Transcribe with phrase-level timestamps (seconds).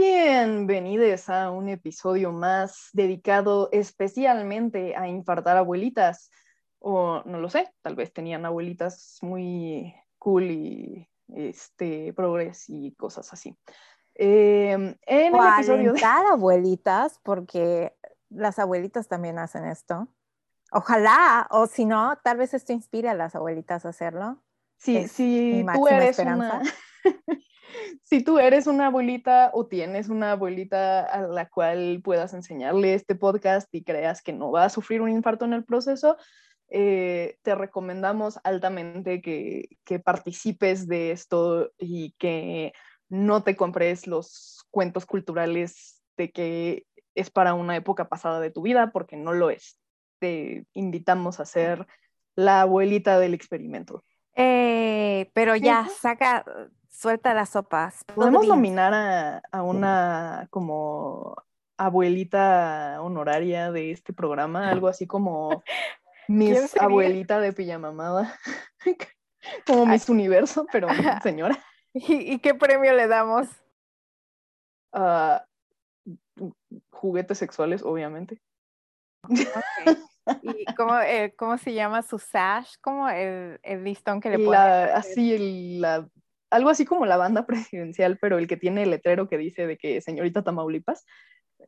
[0.00, 6.30] Bienvenidos a un episodio más dedicado especialmente a infartar abuelitas.
[6.78, 13.32] O no lo sé, tal vez tenían abuelitas muy cool y este, progres y cosas
[13.32, 13.58] así.
[14.14, 16.04] Eh, en el episodio de...
[16.04, 17.92] abuelitas, porque
[18.30, 20.06] las abuelitas también hacen esto.
[20.70, 24.40] Ojalá, o si no, tal vez esto inspire a las abuelitas a hacerlo.
[24.76, 26.62] Sí, si tú eres una...
[28.02, 33.14] si tú eres una abuelita o tienes una abuelita a la cual puedas enseñarle este
[33.14, 36.16] podcast y creas que no va a sufrir un infarto en el proceso,
[36.70, 42.72] eh, te recomendamos altamente que, que, participes de esto y que
[43.08, 48.62] no te compres los cuentos culturales de que es para una época pasada de tu
[48.62, 49.80] vida, porque no lo es.
[50.18, 51.86] Te invitamos a ser
[52.36, 54.04] la abuelita del experimento.
[54.34, 56.44] Eh, pero ya, saca,
[56.98, 58.04] suelta las sopas.
[58.12, 61.36] Podemos nominar a, una como
[61.76, 65.62] abuelita honoraria de este programa, algo así como
[66.28, 68.36] Miss Abuelita de Pijamamada,
[69.66, 70.88] como Miss Universo, pero
[71.22, 71.56] señora.
[71.94, 73.48] ¿Y, qué premio le damos?
[74.92, 75.38] Uh,
[76.90, 78.42] juguetes sexuales, obviamente.
[80.42, 82.74] ¿Y cómo, eh, cómo, se llama su sash?
[82.80, 84.56] ¿Cómo el, el listón que le pone?
[84.56, 86.08] así, el, la,
[86.50, 89.78] algo así como la banda presidencial, pero el que tiene el letrero que dice de
[89.78, 91.06] que señorita Tamaulipas.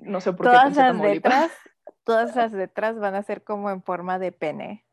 [0.01, 1.51] No sé por qué pensé las Letras,
[2.05, 4.87] todas las letras van a ser como en forma de pene.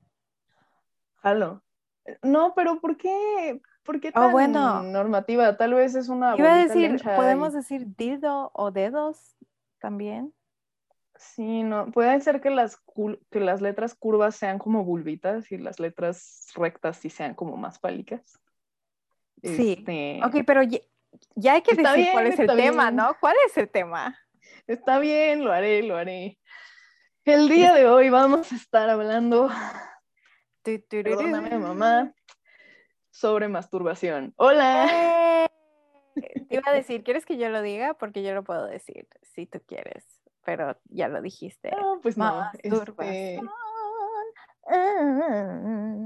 [1.17, 1.63] Jalo.
[2.23, 3.61] No, pero ¿por qué?
[3.83, 4.83] ¿Por qué oh, tan bueno.
[4.83, 5.55] normativa?
[5.57, 6.35] Tal vez es una.
[6.37, 9.37] Iba a decir, podemos decir dildo o dedos
[9.79, 10.33] también.
[11.15, 12.79] Sí, no, puede ser que las,
[13.31, 17.79] que las letras curvas sean como bulbitas y las letras rectas sí sean como más
[17.79, 18.39] fálicas.
[19.43, 19.75] Sí.
[19.79, 20.19] Este...
[20.23, 23.15] Ok, pero ya, hay que decir cuál es el tema, ¿no?
[23.19, 24.17] ¿Cuál es el tema?
[24.67, 26.39] Está bien, lo haré, lo haré.
[27.23, 29.49] El día de hoy vamos a estar hablando,
[30.63, 32.13] perdóname mamá,
[33.11, 34.33] sobre masturbación.
[34.37, 35.45] ¡Hola!
[35.45, 35.47] ¡Eh!
[36.49, 37.93] Te iba a decir, ¿quieres que yo lo diga?
[37.93, 40.05] Porque yo lo puedo decir, si tú quieres,
[40.45, 41.69] pero ya lo dijiste.
[41.71, 42.49] No, pues no.
[42.63, 43.41] Este...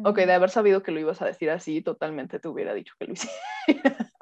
[0.04, 3.06] Ok, de haber sabido que lo ibas a decir así, totalmente te hubiera dicho que
[3.06, 3.14] lo
[3.68, 4.14] hicieras.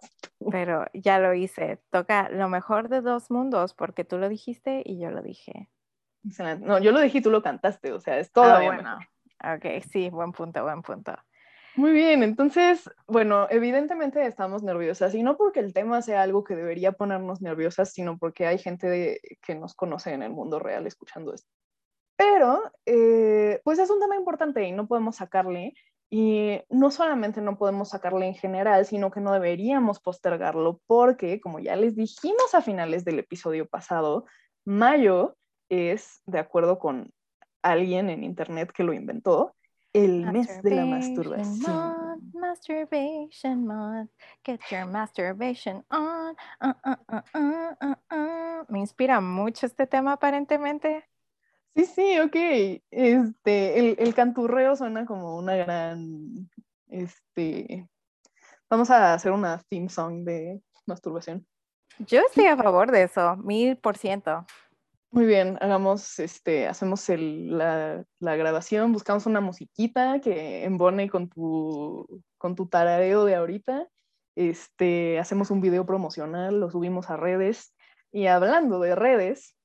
[0.52, 1.80] Pero ya lo hice.
[1.90, 5.70] Toca lo mejor de dos mundos, porque tú lo dijiste y yo lo dije.
[6.62, 9.00] No, yo lo dije y tú lo cantaste, o sea, es todo ah, bueno.
[9.42, 11.16] Ok, sí, buen punto, buen punto.
[11.76, 16.56] Muy bien, entonces, bueno, evidentemente estamos nerviosas y no porque el tema sea algo que
[16.56, 21.34] debería ponernos nerviosas, sino porque hay gente que nos conoce en el mundo real escuchando
[21.34, 21.50] esto.
[22.20, 25.74] Pero, eh, pues es un tema importante y no podemos sacarle.
[26.10, 31.60] Y no solamente no podemos sacarle en general, sino que no deberíamos postergarlo porque, como
[31.60, 34.26] ya les dijimos a finales del episodio pasado,
[34.66, 35.38] mayo
[35.70, 37.14] es, de acuerdo con
[37.62, 39.56] alguien en internet que lo inventó,
[39.94, 42.20] el mes de la masturbación.
[42.34, 44.12] masturbation month,
[44.44, 46.36] get your masturbation on.
[46.60, 47.22] Uh, uh,
[48.12, 51.09] uh, Me inspira mucho este tema aparentemente.
[51.76, 52.36] Sí, sí, ok.
[52.92, 56.50] Este, el, el canturreo suena como una gran,
[56.88, 57.88] este,
[58.70, 61.46] vamos a hacer una theme song de masturbación.
[62.00, 64.46] Yo estoy a favor de eso, mil por ciento.
[65.12, 71.30] Muy bien, hagamos, este, hacemos el, la, la, grabación, buscamos una musiquita que embone con
[71.30, 72.06] tu,
[72.38, 73.88] con tu tarareo de ahorita,
[74.36, 77.74] este, hacemos un video promocional, lo subimos a redes,
[78.12, 79.56] y hablando de redes,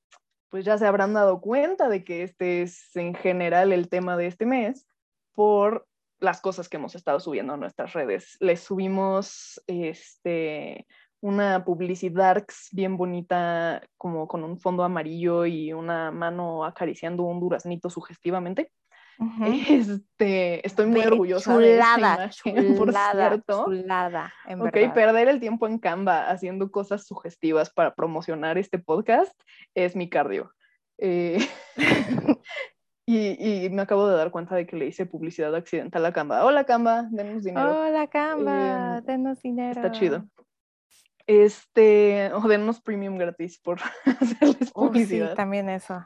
[0.49, 4.27] pues ya se habrán dado cuenta de que este es en general el tema de
[4.27, 4.87] este mes
[5.33, 5.87] por
[6.19, 8.37] las cosas que hemos estado subiendo a nuestras redes.
[8.39, 10.87] Les subimos este,
[11.21, 17.89] una publicidad bien bonita, como con un fondo amarillo y una mano acariciando un duraznito
[17.89, 18.71] sugestivamente.
[19.69, 25.39] Este, estoy muy orgullosa chulada, de esa imagen, chulada, por Chulada, en ok, perder el
[25.39, 29.33] tiempo en Canva haciendo cosas sugestivas para promocionar este podcast
[29.73, 30.51] es mi cardio.
[30.97, 31.39] Eh,
[33.05, 36.45] y, y, me acabo de dar cuenta de que le hice publicidad accidental a Canva.
[36.45, 37.81] Hola Canva, denos dinero.
[37.81, 39.81] Hola Canva, eh, denos dinero.
[39.81, 40.25] Está chido.
[41.27, 45.31] Este, o denos premium gratis por hacerles publicidad.
[45.31, 46.05] sí, también eso.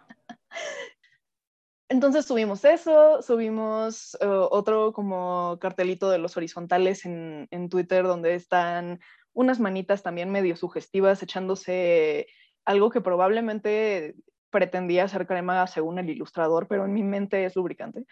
[1.89, 8.35] Entonces subimos eso, subimos uh, otro como cartelito de los horizontales en, en, Twitter donde
[8.35, 8.99] están
[9.33, 12.27] unas manitas también medio sugestivas echándose
[12.63, 14.15] algo que probablemente
[14.51, 18.05] pretendía ser crema según el ilustrador, pero en mi mente es lubricante.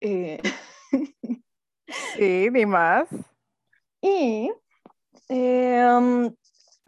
[0.00, 0.40] Eh...
[2.16, 3.08] sí, ni más.
[4.00, 4.52] Y
[5.28, 6.30] eh,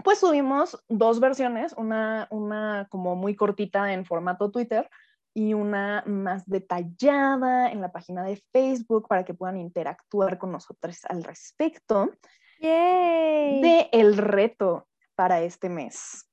[0.04, 4.88] pues subimos dos versiones, una, una como muy cortita en formato Twitter
[5.36, 11.04] y una más detallada en la página de Facebook para que puedan interactuar con nosotros
[11.04, 12.10] al respecto
[12.58, 16.26] de el reto para este mes.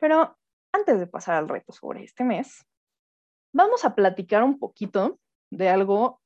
[0.00, 0.36] Pero
[0.72, 2.66] antes de pasar al reto sobre este mes,
[3.52, 5.20] vamos a platicar un poquito
[5.50, 6.20] de algo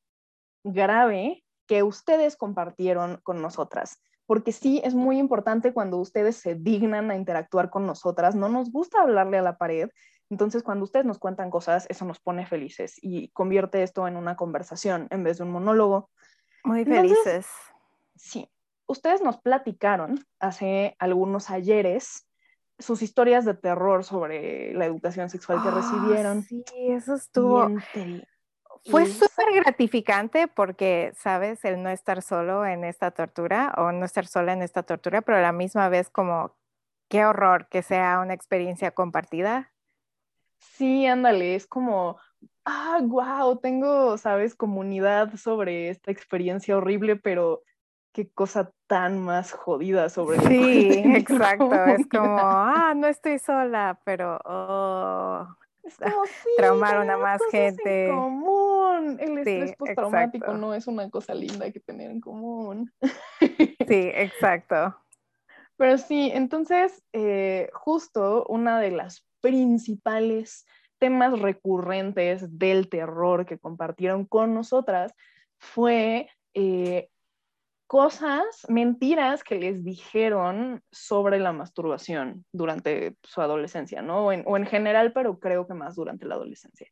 [0.65, 4.00] grave que ustedes compartieron con nosotras.
[4.25, 8.35] Porque sí, es muy importante cuando ustedes se dignan a interactuar con nosotras.
[8.35, 9.91] No nos gusta hablarle a la pared,
[10.35, 14.35] entonces, cuando ustedes nos cuentan cosas, eso nos pone felices y convierte esto en una
[14.35, 16.11] conversación en vez de un monólogo.
[16.65, 17.47] Muy felices.
[18.17, 18.51] sí,
[18.89, 22.27] ustedes nos platicaron hace algunos ayeres
[22.81, 26.43] sus historias de terror sobre la educación sexual que ah, recibieron.
[26.43, 27.69] Sí, eso estuvo.
[28.91, 34.27] Fue súper gratificante porque, sabes, el no estar solo en esta tortura o no estar
[34.27, 36.57] sola en esta tortura, pero a la misma vez como,
[37.09, 39.74] qué horror que sea una experiencia compartida
[40.73, 42.19] Sí, ándale, es como,
[42.65, 47.63] ah, wow, tengo, sabes, comunidad sobre esta experiencia horrible, pero
[48.13, 54.41] qué cosa tan más jodida sobre Sí, exacto, es como, ah, no estoy sola, pero,
[54.45, 55.47] oh,
[55.83, 58.09] es como, sí, traumaron a más gente.
[58.09, 59.19] En común.
[59.21, 62.93] El estrés postraumático no es una cosa linda que tener en común.
[63.01, 63.11] Sí,
[64.15, 64.97] exacto.
[65.77, 70.64] Pero sí, entonces, eh, justo una de las principales
[70.99, 75.12] temas recurrentes del terror que compartieron con nosotras
[75.58, 77.11] fue eh,
[77.87, 84.29] cosas, mentiras que les dijeron sobre la masturbación durante su adolescencia, ¿no?
[84.29, 86.88] O en, general, pero creo que más durante la adolescencia.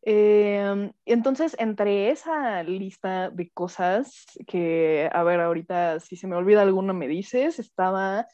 [0.00, 6.62] Em, entonces, entre esa lista de cosas que, a ver, ahorita si se me olvida
[6.62, 8.26] alguna me dices, estaba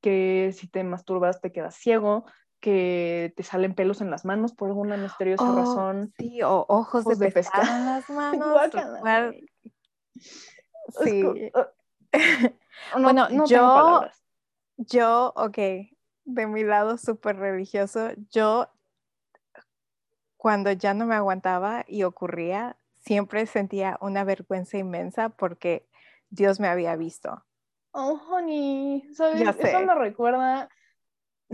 [0.00, 2.24] que si te masturbas te quedas ciego,
[2.64, 6.14] que te salen pelos en las manos por alguna misteriosa oh, razón.
[6.18, 8.08] Sí, o ojos, de, pescado en las
[9.04, 9.34] manos.
[11.04, 11.22] sí.
[12.98, 14.08] bueno, yo,
[14.78, 15.58] yo, ok,
[16.24, 18.70] de mi lado súper religioso, yo
[20.38, 25.86] cuando ya no me aguantaba y ocurría, siempre sentía una vergüenza inmensa porque
[26.30, 27.44] Dios me había visto.
[27.90, 29.42] Oh, honey, ¿sabes?
[29.42, 30.70] Eso me recuerda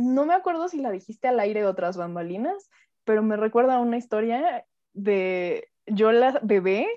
[0.00, 2.70] no me acuerdo si la dijiste al aire o otras bambalinas,
[3.04, 6.88] pero me recuerda una historia de yo la bebé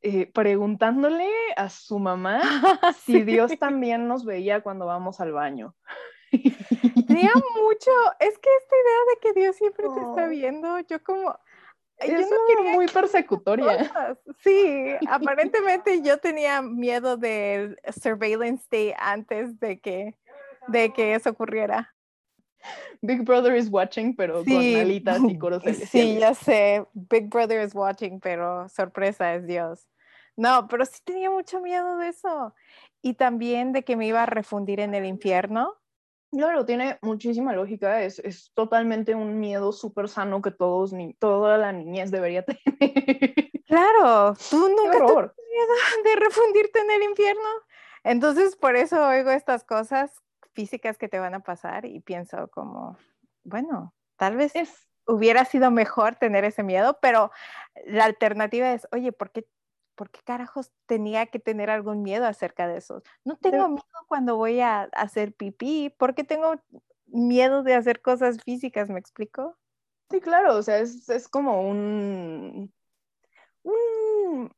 [0.00, 2.40] eh, preguntándole a su mamá
[3.04, 5.74] si Dios también nos veía cuando vamos al baño.
[7.08, 7.90] Tenía mucho,
[8.20, 11.34] es que esta idea de que Dios siempre te está viendo, yo como,
[11.98, 12.28] es
[12.74, 13.90] muy persecutoria.
[14.40, 20.16] Sí, aparentemente yo tenía miedo del surveillance day antes de que,
[20.68, 21.94] de que eso ocurriera.
[23.02, 26.86] Big Brother is watching, pero con alitas y coros Sí, ya sé.
[26.94, 29.88] Big Brother is watching, pero sorpresa es Dios.
[30.36, 32.54] No, pero sí tenía mucho miedo de eso.
[33.02, 35.74] Y también de que me iba a refundir en el infierno.
[36.30, 38.02] Claro, tiene muchísima lógica.
[38.02, 43.50] Es, es totalmente un miedo súper sano que todos, ni, toda la niñez debería tener.
[43.66, 45.74] Claro, tú nunca tienes miedo
[46.04, 47.48] de refundirte en el infierno.
[48.04, 50.22] Entonces, por eso oigo estas cosas
[50.58, 52.98] físicas que te van a pasar y pienso como,
[53.44, 54.52] bueno, tal vez
[55.06, 57.30] hubiera sido mejor tener ese miedo, pero
[57.86, 59.46] la alternativa es, oye, ¿por qué,
[59.94, 63.04] ¿por qué carajos tenía que tener algún miedo acerca de eso?
[63.24, 66.56] No tengo miedo cuando voy a hacer pipí, ¿por qué tengo
[67.06, 68.90] miedo de hacer cosas físicas?
[68.90, 69.56] ¿Me explico?
[70.10, 72.74] Sí, claro, o sea, es, es como un,
[73.62, 74.52] un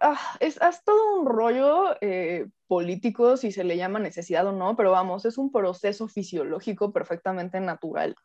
[0.00, 4.90] ah, es, todo un rollo eh, político, si se le llama necesidad o no, pero
[4.92, 8.16] vamos, es un proceso fisiológico perfectamente natural.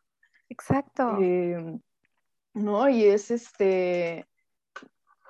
[0.48, 1.18] Exacto.
[1.20, 1.78] Eh,
[2.54, 2.88] ¿No?
[2.88, 4.26] Y es este,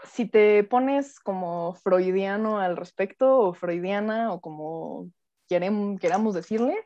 [0.05, 5.11] si te pones como freudiano al respecto, o freudiana, o como
[5.49, 6.77] queramos decirle,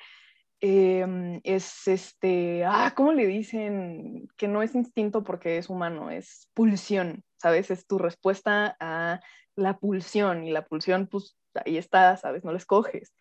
[0.61, 4.29] em, es este, ah, ¿cómo le dicen?
[4.37, 7.71] Que no es instinto porque es humano, es pulsión, ¿sabes?
[7.71, 9.21] Es tu respuesta a
[9.57, 12.45] la pulsión y la pulsión, pues ahí está, ¿sabes?
[12.45, 13.15] No la escoges.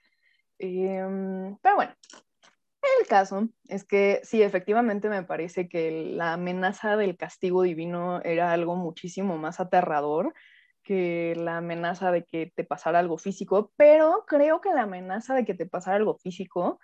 [0.60, 1.94] Em, pero bueno,
[3.00, 8.52] el caso es que sí, efectivamente me parece que la amenaza del castigo divino era
[8.52, 10.34] algo muchísimo más aterrador
[10.84, 15.46] que la amenaza de que te pasara algo físico, pero creo que la amenaza de
[15.46, 16.80] que te pasara algo físico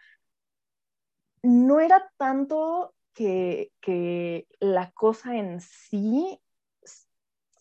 [1.43, 6.39] no era tanto que, que la cosa en sí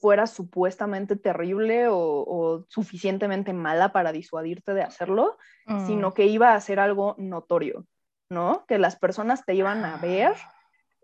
[0.04, 5.38] fuera supuestamente terrible o, suficientemente mala para disuadirte de hacerlo,
[5.86, 6.12] sino mm.
[6.12, 7.86] que iba a ser algo notorio,
[8.28, 8.66] ¿no?
[8.68, 10.52] Que las personas te iban a ver ah.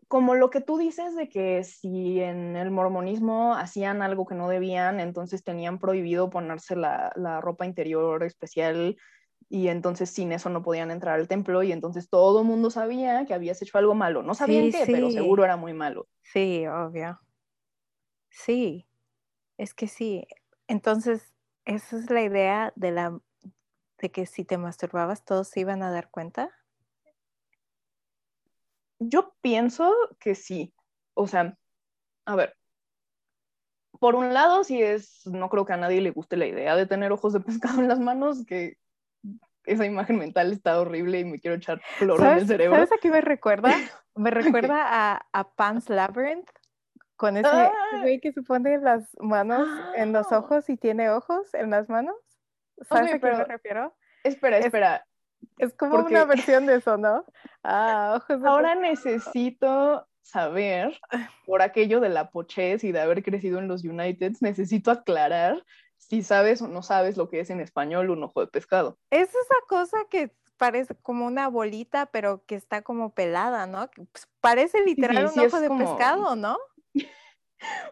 [0.07, 4.51] como lo que tú dices de que si en el mormonismo hacían algo que no
[4.51, 8.99] debían, entonces tenían prohibido ponerse la, la ropa interior especial
[9.49, 13.25] y entonces sin eso no podían entrar al templo y entonces todo el mundo sabía
[13.25, 14.23] que habías hecho algo malo.
[14.23, 16.07] No sabían qué, pero seguro era muy malo.
[16.21, 17.19] Sí, obvio.
[18.29, 18.87] Sí,
[19.61, 20.27] es que sí.
[20.69, 21.35] Entonces,
[21.67, 23.21] esa es la idea de la
[23.99, 26.51] de que si te masturbabas todos se iban a dar cuenta.
[28.99, 30.73] Yo pienso que sí.
[31.13, 31.59] O sea,
[32.25, 32.57] a ver.
[33.99, 36.87] Por un lado, sí es, no creo que a nadie le guste la idea de
[36.87, 38.79] tener ojos de pescado en las manos, que
[39.65, 42.77] esa imagen mental está horrible y me quiero echar flor en el cerebro.
[42.77, 43.69] ¿Sabes a qué me recuerda?
[44.17, 46.51] Me recuerda a, a Pan's Labyrinth,
[47.21, 47.71] con ese ah.
[48.01, 50.39] güey que se pone las manos en los ah.
[50.39, 52.17] ojos y tiene ojos en las manos.
[52.89, 53.95] ¿Sabes a qué me refiero?
[54.25, 55.07] Espera, espera.
[55.59, 57.27] Es como una versión de eso, ¿no?
[57.63, 60.99] Ah, ojos Ahora necesito saber,
[61.45, 65.63] por aquello de la pochez y de haber crecido en los Uniteds, necesito aclarar
[65.99, 68.99] si sabes o no sabes lo que es en español un ojo de pescado.
[69.11, 73.91] Es esa cosa que parece como una bolita, pero que está como pelada, ¿no?
[74.13, 76.59] Pues, parece literal un ojo de pescado, ¿no?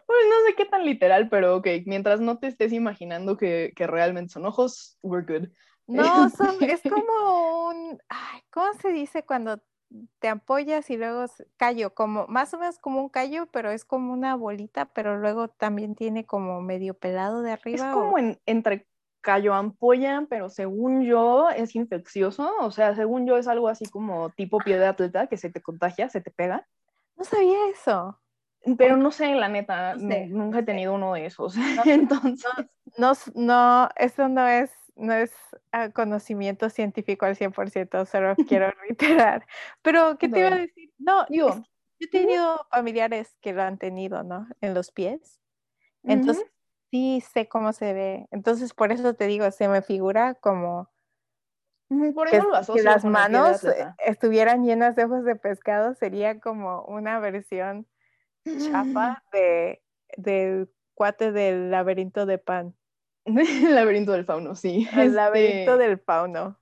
[0.05, 3.87] Pues no sé qué tan literal, pero ok, mientras no te estés imaginando que, que
[3.87, 5.49] realmente son ojos, we're good.
[5.87, 9.61] No, son, es como un, ay, ¿cómo se dice cuando
[10.19, 11.25] te apoyas y luego
[11.57, 11.93] callo?
[11.93, 15.95] Como, más o menos como un callo, pero es como una bolita, pero luego también
[15.95, 17.89] tiene como medio pelado de arriba.
[17.89, 18.87] Es como en, entre
[19.21, 24.29] callo ampolla, pero según yo es infeccioso, o sea, según yo es algo así como
[24.29, 26.67] tipo pie de atleta que se te contagia, se te pega.
[27.17, 28.17] No sabía eso.
[28.77, 31.55] Pero no sé, la neta, nunca he tenido uno de esos.
[31.85, 32.51] Entonces.
[32.97, 35.31] No, no, eso no es, no es
[35.71, 39.45] ah, conocimiento científico al 100%, solo quiero reiterar.
[39.81, 40.91] Pero, ¿qué te iba a decir?
[40.97, 41.63] No, yo, yo
[41.99, 44.47] he tenido familiares que lo han tenido, ¿no?
[44.61, 45.39] En los pies.
[46.03, 46.45] Entonces,
[46.91, 48.27] sí sé cómo se ve.
[48.31, 50.89] Entonces, por eso te digo, se me figura como.
[52.13, 53.65] Por eso que, lo que las manos
[54.05, 57.87] estuvieran llenas de ojos de pescado sería como una versión
[58.57, 59.81] chapa de,
[60.17, 62.75] del cuate del laberinto de pan.
[63.25, 63.35] El
[63.75, 64.87] laberinto del fauno, sí.
[64.95, 66.59] El laberinto este del fauno.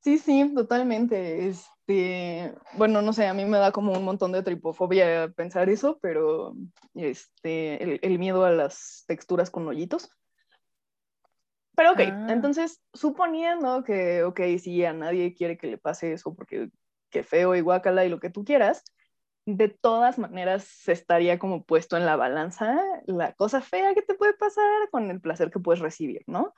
[0.00, 1.48] Sí, sí, totalmente.
[1.48, 5.98] Este, bueno, no sé, a mí me da como un montón de tripofobia pensar eso,
[6.02, 6.54] pero
[6.94, 10.10] este, el, miedo a las texturas con hoyitos.
[11.74, 12.26] Pero ok, ah.
[12.28, 16.68] entonces, suponiendo que, ok, si a nadie quiere que le pase eso porque
[17.10, 18.84] qué feo y guacala y lo que tú quieras,
[19.46, 24.14] de todas maneras se estaría como puesto en la balanza la cosa fea que te
[24.14, 26.54] puede pasar con el placer que puedes recibir, ¿no?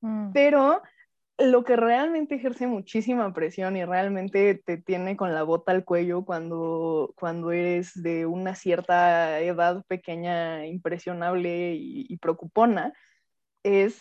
[0.00, 0.32] Mm.
[0.32, 0.82] Pero
[1.40, 6.24] lo que realmente ejerce muchísima presión y realmente te tiene con la bota al cuello
[6.24, 12.92] cuando, cuando eres de una cierta edad pequeña, impresionable y, preocupona,
[13.62, 14.00] es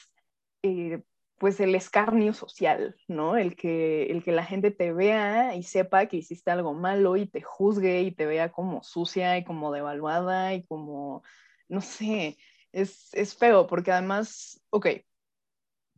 [0.64, 1.02] eh,
[1.40, 3.38] pues el escarnio social, ¿no?
[3.38, 7.28] El que, el que la gente te vea y sepa que hiciste algo malo y
[7.28, 11.24] te juzgue y te vea como sucia y como devaluada y como,
[11.70, 12.38] no sé,
[12.74, 14.88] es, es feo porque además, ok,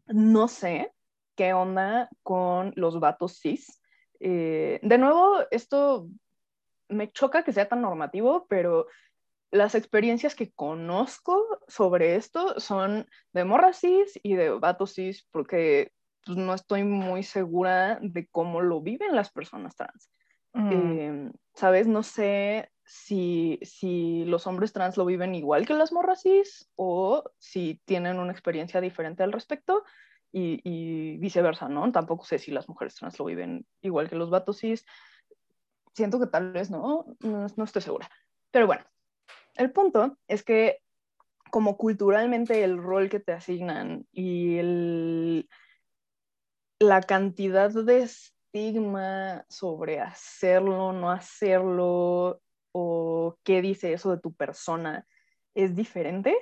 [0.08, 0.94] no sé
[1.36, 3.82] qué onda con los vatos cis.
[4.20, 6.08] Eh, de nuevo, esto
[6.88, 8.86] me choca que sea tan normativo, pero
[9.52, 15.92] las experiencias que conozco sobre esto son de morras cis y de vatos cis, porque
[16.26, 20.10] pues, no estoy muy segura de cómo lo viven las personas trans.
[20.54, 20.72] Mm.
[20.72, 21.88] Em, ¿Sabes?
[21.88, 27.24] No sé si, si los hombres trans lo viven igual que las morras cis o
[27.38, 29.84] si tienen una experiencia diferente al respecto
[30.32, 31.92] y, y viceversa, ¿no?
[31.92, 34.86] Tampoco sé si las mujeres trans lo viven igual que los vatos cis.
[35.94, 38.10] Siento que tal vez no, no, no estoy segura.
[38.50, 38.86] Pero bueno,
[39.56, 40.80] el punto es que
[41.52, 45.50] como culturalmente el rol que te asignan y el,
[46.80, 52.42] la cantidad de estigma sobre hacerlo, no hacerlo,
[52.72, 55.06] o qué dice eso de tu persona
[55.54, 56.36] es diferente.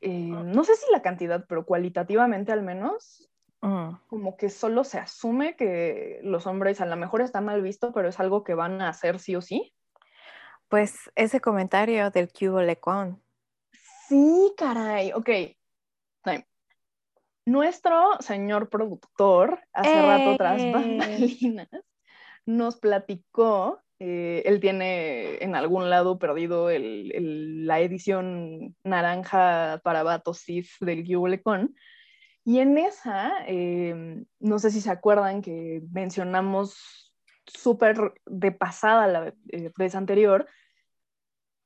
[0.00, 3.90] Eh, no sé si la cantidad, pero cualitativamente al menos, mm.
[4.08, 8.08] como que solo se asume que los hombres a lo mejor está mal visto, pero
[8.08, 9.74] es algo que van a hacer sí o sí.
[10.70, 13.20] Pues ese comentario del cubo lecón.
[14.08, 15.28] Sí, caray, ok.
[17.46, 20.70] Nuestro señor productor, hace rato tras ¡Eh!
[20.72, 21.68] bambalinas,
[22.46, 30.42] nos platicó, eh, él tiene en algún lado perdido el, la edición naranja para vatos
[30.42, 31.74] cis del Gubulecon,
[32.44, 37.09] y en esa, em, no sé si se acuerdan que mencionamos
[37.52, 40.46] súper de pasada la eh, vez anterior,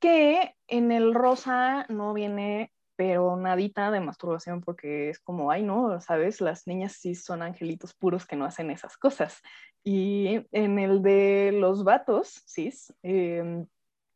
[0.01, 6.01] que en el rosa no viene pero nadita de masturbación porque es como, ay, no,
[6.01, 9.43] sabes, las niñas sí son angelitos puros que no hacen esas cosas.
[9.83, 12.73] Y en el de los vatos, sí,
[13.03, 13.67] em,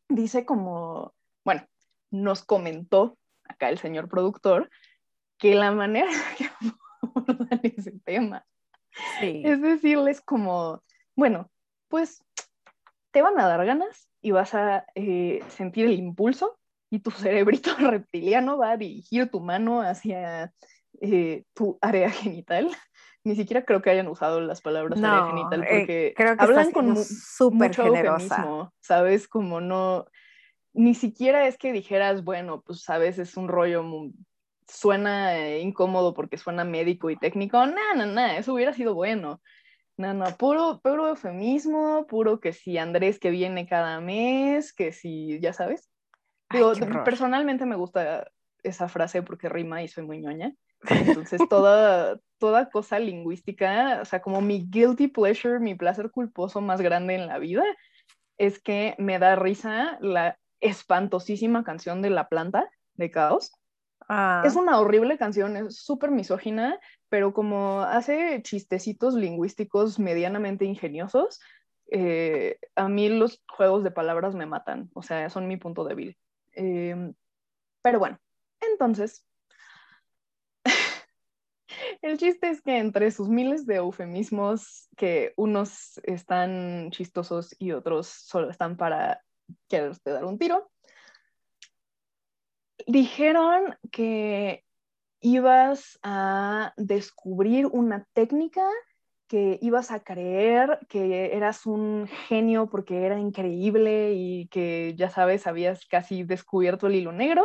[0.08, 1.12] dice como,
[1.44, 1.66] bueno,
[2.12, 4.70] nos comentó acá el señor productor
[5.38, 6.48] que la manera que
[7.02, 8.46] abordan ese tema
[9.20, 10.82] es decirles como,
[11.16, 11.50] bueno,
[11.88, 12.22] pues
[13.10, 16.58] te van a dar ganas y vas a eh, sentir el impulso
[16.90, 17.10] y tu
[17.70, 20.52] cerebrito reptiliano va a dirigir tu mano hacia
[21.00, 22.70] eh, tu área genital.
[23.24, 26.72] Ni siquiera creo que hayan usado las palabras área genital eh, porque creo que hablan
[26.72, 28.70] con súper generosa.
[28.80, 29.28] ¿sabes?
[29.28, 30.06] Como no,
[30.72, 33.84] ni siquiera es que dijeras, bueno, pues sabes, es un rollo,
[34.66, 37.66] suena eh, incómodo porque suena médico y técnico.
[37.66, 39.40] No, no, no, eso hubiera sido bueno.
[39.98, 45.38] No, no, puro, puro eufemismo, puro que si Andrés que viene cada mes, que si,
[45.40, 45.90] ya sabes
[47.04, 48.30] personalmente me gusta
[48.62, 50.54] esa frase porque rima y soy muy ñoña.
[50.90, 56.80] Entonces, toda, toda cosa lingüística, o sea, como mi guilty pleasure, mi placer culposo más
[56.80, 57.64] grande en la vida,
[58.38, 63.52] es que me da risa la espantosísima canción de La Planta de Caos.
[64.08, 64.42] Ah.
[64.44, 71.40] Es una horrible canción, es súper misógina, pero como hace chistecitos lingüísticos medianamente ingeniosos,
[71.90, 76.16] eh, a mí los juegos de palabras me matan, o sea, son mi punto débil.
[76.52, 77.14] Em,
[77.82, 78.18] pero bueno,
[78.60, 79.24] entonces,
[82.02, 88.08] el chiste es que entre sus miles de eufemismos, que unos están chistosos y otros
[88.08, 89.22] solo están para
[89.68, 90.70] quererte dar un tiro,
[92.88, 94.64] dijeron que
[95.20, 98.66] ibas a descubrir una técnica
[99.28, 105.46] que ibas a creer que eras un genio porque era increíble y que ya sabes,
[105.46, 107.44] habías casi descubierto el hilo negro,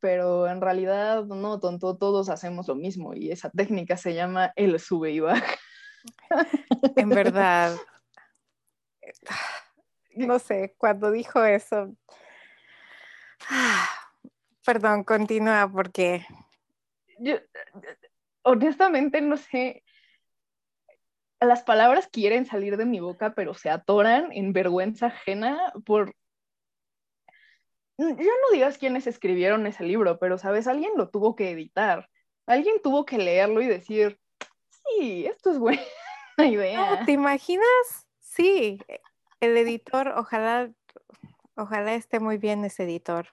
[0.00, 4.80] pero en realidad no, tonto, todos hacemos lo mismo y esa técnica se llama el
[4.80, 5.54] sube y baja.
[6.96, 7.76] En verdad,
[10.16, 11.94] no sé, cuando dijo eso,
[14.68, 16.26] perdón, continúa porque...
[17.18, 17.36] Yo,
[18.42, 19.82] honestamente no sé,
[21.40, 26.14] las palabras quieren salir de mi boca, pero se atoran en vergüenza ajena por...
[27.96, 32.06] Ya no digas quiénes escribieron ese libro, pero sabes, alguien lo tuvo que editar.
[32.44, 34.20] Alguien tuvo que leerlo y decir,
[34.68, 35.80] sí, esto es buena
[36.36, 37.06] idea.
[37.06, 38.06] ¿Te imaginas?
[38.18, 38.78] Sí,
[39.40, 40.70] el editor, ojalá,
[41.56, 43.28] ojalá esté muy bien ese editor.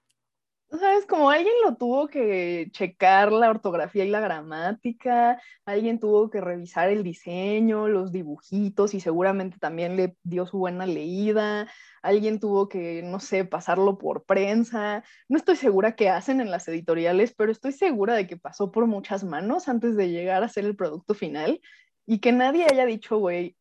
[0.79, 1.05] ¿Sabes?
[1.05, 6.89] Como alguien lo tuvo que checar la ortografía y la gramática, alguien tuvo que revisar
[6.89, 11.67] el diseño, los dibujitos y seguramente también le dio su buena leída,
[12.01, 15.03] alguien tuvo que, no sé, pasarlo por prensa.
[15.29, 18.85] No estoy segura qué hacen en las editoriales, pero estoy segura de que pasó por
[18.87, 21.61] muchas manos antes de llegar a ser el producto final
[22.05, 23.55] y que nadie haya dicho, güey,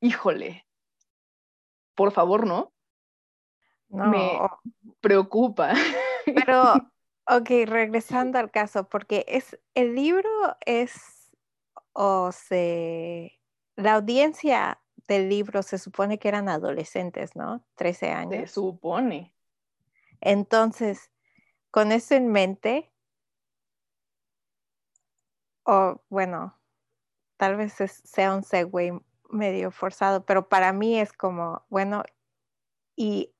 [0.00, 0.66] híjole,
[1.94, 2.72] por favor, ¿no?
[3.88, 4.38] Me
[5.00, 5.74] preocupa.
[6.24, 6.74] Pero,
[7.26, 10.28] ok, regresando al caso, porque es el libro
[10.64, 11.32] es,
[11.92, 13.40] o se,
[13.76, 17.64] la audiencia del libro se supone que eran adolescentes, ¿no?
[17.76, 18.50] 13 años.
[18.50, 19.34] Se supone.
[20.20, 21.10] Entonces,
[21.70, 22.92] con eso en mente,
[25.64, 26.58] o bueno,
[27.36, 32.02] tal vez sea un segue medio forzado, pero para mí es como, bueno,
[32.96, 33.32] y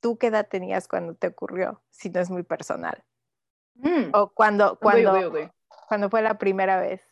[0.00, 1.82] ¿tú qué edad tenías cuando te ocurrió?
[1.90, 3.02] Si no es muy personal.
[3.74, 4.10] Mm.
[4.12, 5.12] O cuando, cuando,
[5.88, 7.02] cuando fue la primera vez.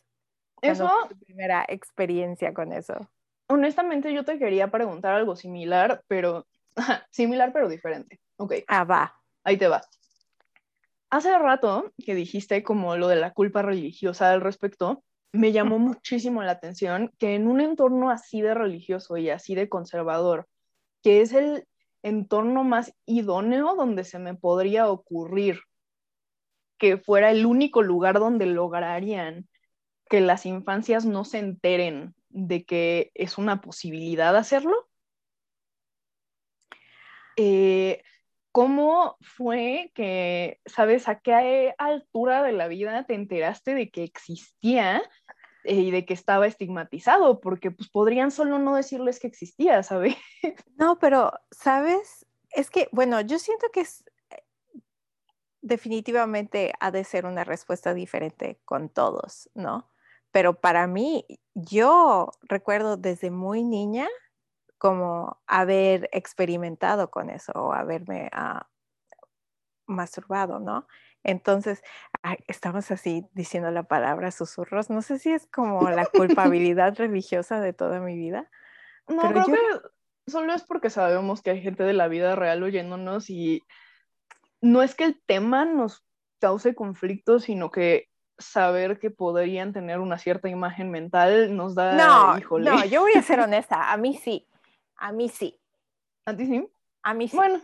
[0.61, 0.89] Eso.
[1.09, 2.95] tu primera experiencia con eso.
[3.47, 6.47] Honestamente, yo te quería preguntar algo similar, pero
[7.11, 8.19] similar pero diferente.
[8.37, 8.53] Ok.
[8.67, 9.15] Ah, va.
[9.43, 9.81] Ahí te va.
[11.11, 16.41] Hace rato que dijiste como lo de la culpa religiosa al respecto, me llamó muchísimo
[16.41, 20.47] la atención que en un entorno así de religioso y así de conservador,
[21.03, 21.67] que es el
[22.05, 25.61] entorno más idóneo donde se me podría ocurrir
[26.77, 29.49] que fuera el único lugar donde lograrían
[30.07, 34.87] que las infancias no se enteren de que es una posibilidad hacerlo.
[37.37, 38.03] Eh,
[38.51, 45.01] ¿Cómo fue que, sabes, a qué altura de la vida te enteraste de que existía
[45.65, 47.41] y de que estaba estigmatizado?
[47.41, 50.15] Porque pues podrían solo no decirles que existía, ¿sabes?
[50.77, 52.25] No, pero, ¿sabes?
[52.51, 54.03] Es que, bueno, yo siento que es,
[55.61, 59.89] definitivamente ha de ser una respuesta diferente con todos, ¿no?
[60.31, 61.25] Pero para mí,
[61.55, 64.07] yo recuerdo desde muy niña
[64.77, 68.67] como haber experimentado con eso o haberme ah,
[69.87, 70.87] masturbado, ¿no?
[71.25, 71.83] Entonces,
[72.47, 74.91] estamos así diciendo la palabra susurros.
[74.91, 78.47] No sé si es como la culpabilidad religiosa de toda mi vida.
[79.07, 83.31] No, creo que solo es porque sabemos que hay gente de la vida real oyéndonos
[83.31, 83.63] y
[84.61, 86.05] no es que el tema nos
[86.39, 88.07] cause conflicto, sino que
[88.37, 93.23] saber que podrían tener una cierta imagen mental nos da, no, No, yo voy a
[93.23, 94.47] ser honesta, a mí sí,
[94.97, 95.59] a mí sí.
[96.25, 96.67] ¿A ti sí?
[97.01, 97.35] A mí sí.
[97.35, 97.61] Bueno,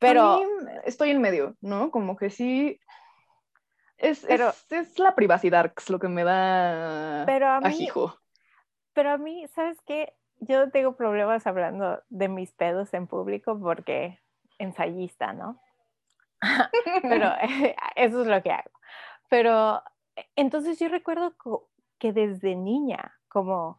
[0.00, 0.40] pero
[0.84, 1.90] estoy en medio, ¿no?
[1.90, 2.80] Como que sí.
[3.98, 7.86] Es, pero, es, la privacidad lo que me da pero a mí,
[8.94, 10.14] Pero a mí, ¿sabes qué?
[10.38, 14.18] Yo tengo problemas hablando de mis pedos en público porque
[14.58, 15.60] ensayista, ¿no?
[17.02, 17.32] pero
[17.94, 18.70] eso es lo que hago.
[19.28, 19.82] Pero
[20.16, 21.36] e, entonces yo recuerdo
[21.98, 23.78] que desde niña, como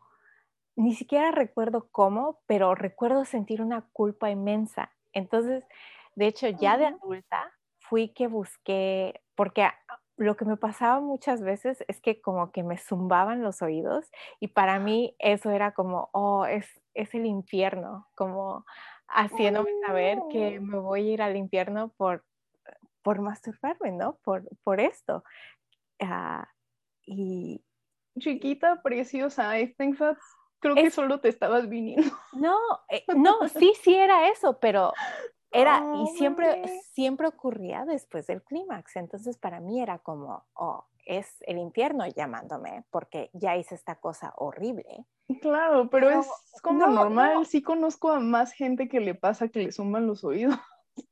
[0.76, 4.92] ni siquiera recuerdo cómo, pero recuerdo sentir una culpa inmensa.
[5.14, 5.64] Entonces,
[6.16, 9.68] de hecho, ya de adulta fui que busqué, porque
[10.18, 14.50] lo que me pasaba muchas veces es que como que me zumbaban los oídos y
[14.50, 18.66] para mí eso era como, oh, es, es el infierno, como
[19.08, 22.24] haciéndome saber que me voy a ir al infierno por,
[23.02, 24.20] por masturbarme, ¿no?
[24.24, 25.24] Por, por esto.
[26.00, 26.48] Ah,
[27.06, 27.64] y...
[28.20, 30.22] Chiquita, preciosa, I think that's
[30.62, 32.16] Creo que solo te estabas viniendo.
[32.34, 32.56] No,
[32.90, 34.94] eh, no, sí, sí era eso, pero
[35.52, 38.96] era, y siempre, siempre ocurría después del clímax.
[38.96, 44.34] Entonces para mí era como, oh, es el infierno llamándome porque ya hice esta cosa
[44.38, 45.06] horrible.
[45.42, 46.28] Claro, pero, es
[46.62, 47.46] como normal.
[47.46, 50.56] Sí conozco a más gente que le pasa que le suman los oídos.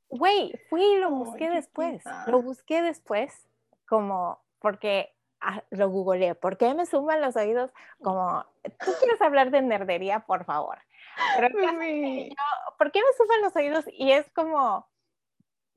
[0.10, 2.04] Güey, fui y lo busqué después.
[2.28, 3.48] Lo busqué después
[3.86, 6.36] como porque Ah, lo googleé.
[6.36, 7.72] ¿Por qué me suman los oídos?
[8.02, 10.80] Como, tú quieres hablar de nerdería, por favor.
[11.36, 11.50] Pero
[12.78, 13.86] ¿por qué me suman los oídos?
[13.94, 14.88] Y es como,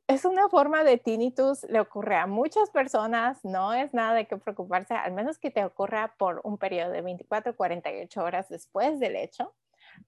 [0.06, 4.36] es una forma de tinnitus, le ocurre a muchas personas, no es nada de qué
[4.36, 9.16] preocuparse, al menos que te ocurra por un periodo de 24, 48 horas después del
[9.16, 9.54] hecho.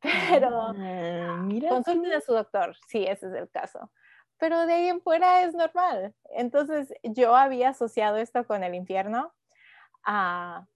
[0.31, 3.91] Pero ah, consulten a su doctor, si ese es el caso.
[4.39, 6.15] Pero de ahí en fuera es normal.
[6.31, 9.33] Entonces yo había asociado esto con el infierno
[10.05, 10.67] Ah,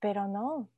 [0.00, 0.68] pero no.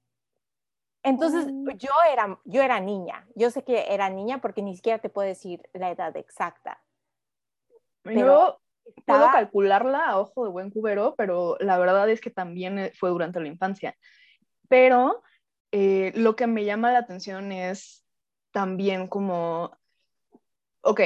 [1.09, 1.71] Entonces, mm.
[1.79, 3.27] yo, era, yo era niña.
[3.35, 6.83] Yo sé que era niña porque ni siquiera te puedo decir la edad exacta.
[8.03, 8.61] Pero
[9.07, 13.11] puedo calcularla a ojo de buen cubero, pero la verdad es que también eh, fue
[13.11, 13.97] durante la infancia.
[14.69, 15.23] Pero
[15.73, 18.05] eh, lo que me llama la atención es
[18.51, 19.77] también como,
[20.83, 21.01] ok,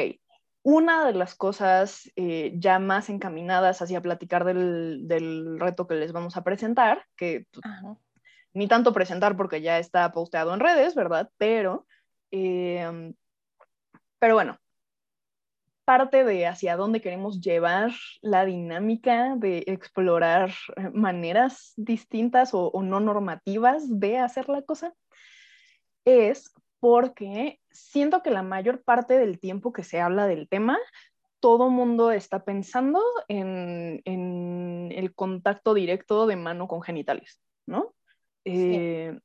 [0.65, 6.37] una de las cosas eh, ya más encaminadas hacia platicar del, reto que les vamos
[6.37, 7.65] a presentar, que pues,
[8.55, 11.31] ni tanto presentar porque ya está posteado en redes, ¿verdad?
[11.38, 11.87] Pero,
[12.31, 13.15] em,
[14.19, 14.59] pero bueno,
[15.85, 23.01] parte de hacia dónde queremos llevar la dinámica de explorar eh, maneras distintas o no
[23.01, 24.95] normativas de hacer la cosa
[26.05, 30.79] es porque siento que la mayor parte del tiempo que se habla del tema,
[31.41, 37.95] todo mundo está pensando en, el contacto directo de mano con genitales, ¿no?
[38.44, 39.18] Eh,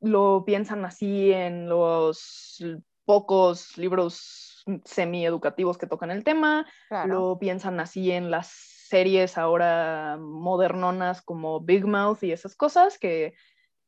[0.00, 2.62] lo piensan así en los
[3.04, 6.66] pocos libros semi-educativos que tocan el tema,
[7.06, 13.34] lo piensan así en las series ahora modernonas como Big Mouth y esas cosas que,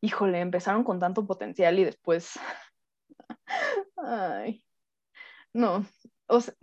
[0.00, 2.38] híjole, empezaron con tanto potencial y después
[3.96, 4.64] Ay,
[5.52, 5.84] no,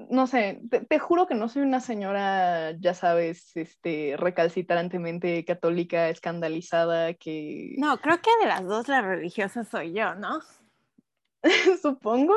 [0.09, 7.13] no sé, te, juro que no soy una señora, ya sabes, este, recalcitrantemente católica, escandalizada,
[7.13, 7.75] que...
[7.77, 10.39] No, creo que de las dos la religiosa soy yo, ¿no?
[11.81, 12.35] Supongo.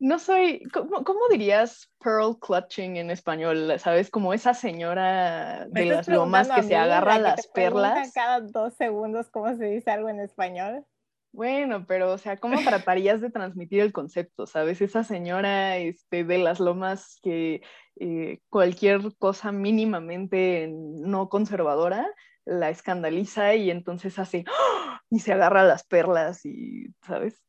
[0.00, 3.74] No soy, ¿cómo, ¿cómo, dirías pearl clutching en español?
[3.80, 4.10] ¿Sabes?
[4.10, 8.12] Como esa señora de las lomas que se agarra las perlas.
[8.12, 10.84] Cada dos segundos cómo se dice algo en español.
[11.32, 14.46] Bueno, pero, o sea, ¿cómo tratarías de transmitir el concepto?
[14.46, 14.80] ¿Sabes?
[14.80, 17.62] Esa señora este, de las lomas que
[17.96, 22.08] eh, cualquier cosa mínimamente no conservadora
[22.44, 25.02] la escandaliza y entonces hace ¡ah!
[25.10, 27.42] y se agarra las perlas y, ¿sabes?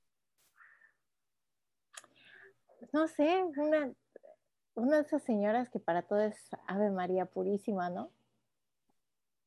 [2.92, 3.94] No sé, una,
[4.76, 8.12] una de esas señoras que para todo es Ave María Purísima, ¿no?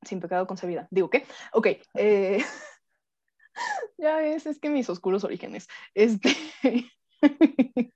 [0.03, 0.88] Sin pecado concebida.
[0.90, 1.27] Digo, ¿qué?
[1.53, 1.66] Ok.
[1.95, 2.38] Eh,
[3.99, 5.69] ya ves, es que mis oscuros orígenes.
[5.95, 6.31] Este.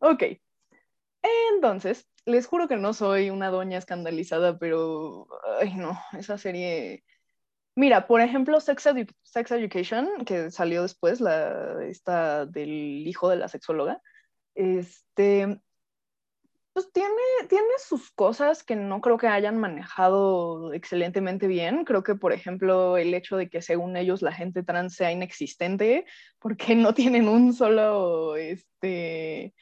[0.00, 0.22] ok.
[1.54, 5.28] Entonces, les juro que no soy una doña escandalizada, pero,
[5.60, 7.04] ay no, esa serie...
[7.76, 8.88] Mira, por ejemplo, Sex,
[9.22, 14.02] Sex Education, que salió después, la, esta del hijo de la sexóloga,
[14.54, 15.60] este,
[16.72, 17.10] pues tiene,
[17.48, 21.84] tiene sus cosas que no creo que hayan manejado excelentemente bien.
[21.84, 26.06] Creo que, por ejemplo, el hecho de que según ellos la gente trans sea inexistente,
[26.38, 29.54] porque no tienen un solo, este,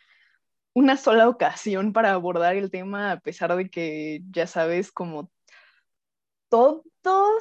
[0.75, 5.31] una sola ocasión para abordar el tema, a pesar de que, ya sabes, como
[6.51, 6.85] todos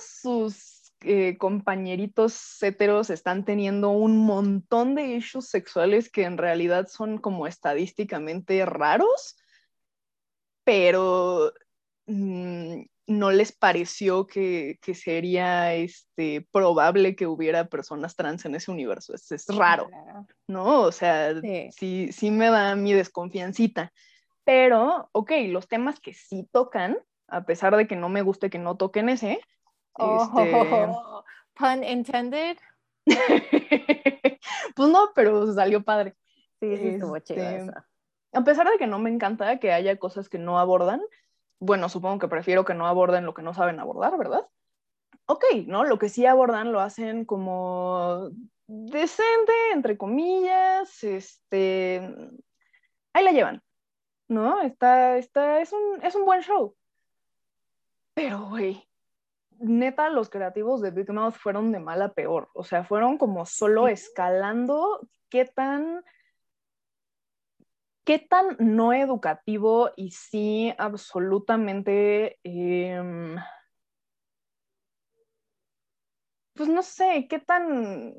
[0.04, 7.20] sus eh, compañeritos heteros están teniendo un montón de issues sexuales que en realidad son
[7.20, 9.38] como estadísticamente raros,
[10.68, 11.54] pero
[12.08, 19.14] mm, no les pareció que, sería este, probable que hubiera personas trans en ese universo.
[19.14, 19.90] Es, raro,
[20.46, 20.82] ¿no?
[20.82, 21.40] O sea,
[21.72, 22.12] sí.
[22.12, 22.32] sí.
[22.32, 23.94] me da mi desconfiancita.
[24.44, 26.98] Pero, ok, los temas que sí tocan,
[27.30, 29.40] a pesar de que no me guste que no toquen ese.
[29.94, 30.52] Oh, este...
[31.54, 32.58] Pun intended.
[34.76, 36.14] pues no, pero salió padre.
[36.60, 37.72] Sí, sí, estuvo chido
[38.34, 41.02] A pesar de que no me encanta que haya cosas que no abordan,
[41.60, 44.48] bueno, supongo que prefiero que no aborden lo que no saben abordar, ¿verdad?
[45.26, 45.84] Ok, ¿no?
[45.84, 48.30] Lo que sí abordan lo hacen como
[48.68, 52.02] decente, entre comillas, este,
[53.14, 53.64] ahí la llevan,
[54.28, 54.62] ¿no?
[54.62, 56.76] Está, está, es un, es un buen show.
[58.14, 58.88] Pero, güey,
[59.60, 62.50] neta, los creativos de Big Mouth fueron de mala peor.
[62.54, 66.04] O sea, fueron como solo escalando qué tan
[68.08, 73.36] qué tan no educativo y sí absolutamente, em,
[76.54, 78.16] pues no sé, qué tan,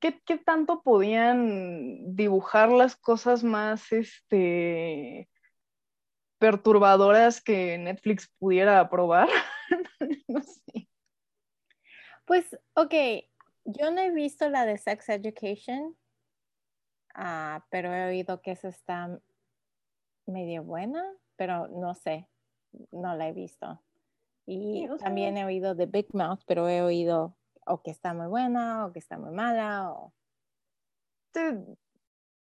[0.00, 0.12] qué,
[0.46, 5.28] tanto podían dibujar las cosas más, este,
[6.38, 9.28] perturbadoras que Netflix pudiera aprobar.
[10.26, 10.88] no sé.
[12.24, 12.94] Pues, ok,
[13.66, 15.98] yo no he visto la de Sex Education,
[17.14, 19.20] Ah, pero he oído que esa está
[20.26, 21.04] medio buena,
[21.36, 22.28] pero no sé,
[22.90, 23.80] no la he visto.
[24.46, 28.86] Y también he oído de Big Mouth, pero he oído o que está muy buena
[28.86, 29.90] o que está muy mala.
[29.90, 30.12] O...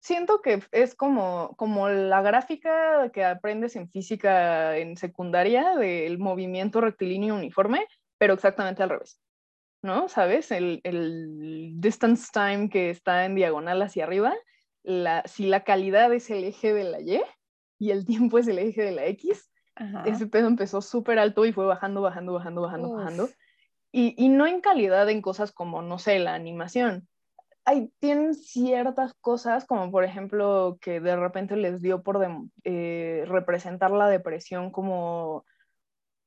[0.01, 6.81] siento que es como, como la gráfica que aprendes en física en secundaria del movimiento
[6.81, 7.87] rectilíneo uniforme,
[8.19, 9.21] pero exactamente al revés.
[9.87, 10.09] ¿No?
[10.09, 10.51] ¿Sabes?
[10.51, 10.83] El,
[11.77, 14.35] distance time que está en diagonal hacia arriba,
[14.83, 17.21] la, si la calidad es el eje de la Y
[17.79, 19.51] y el tiempo es el eje de la X,
[20.07, 23.29] ese pedo empezó súper alto y fue bajando, bajando, bajando, bajando, bajando.
[23.93, 27.09] Y, y, no en calidad en cosas como, no sé, la animación.
[27.65, 32.27] Hay, tienen ciertas cosas, como por ejemplo que de repente les dio por
[32.65, 35.45] eh, representar la depresión como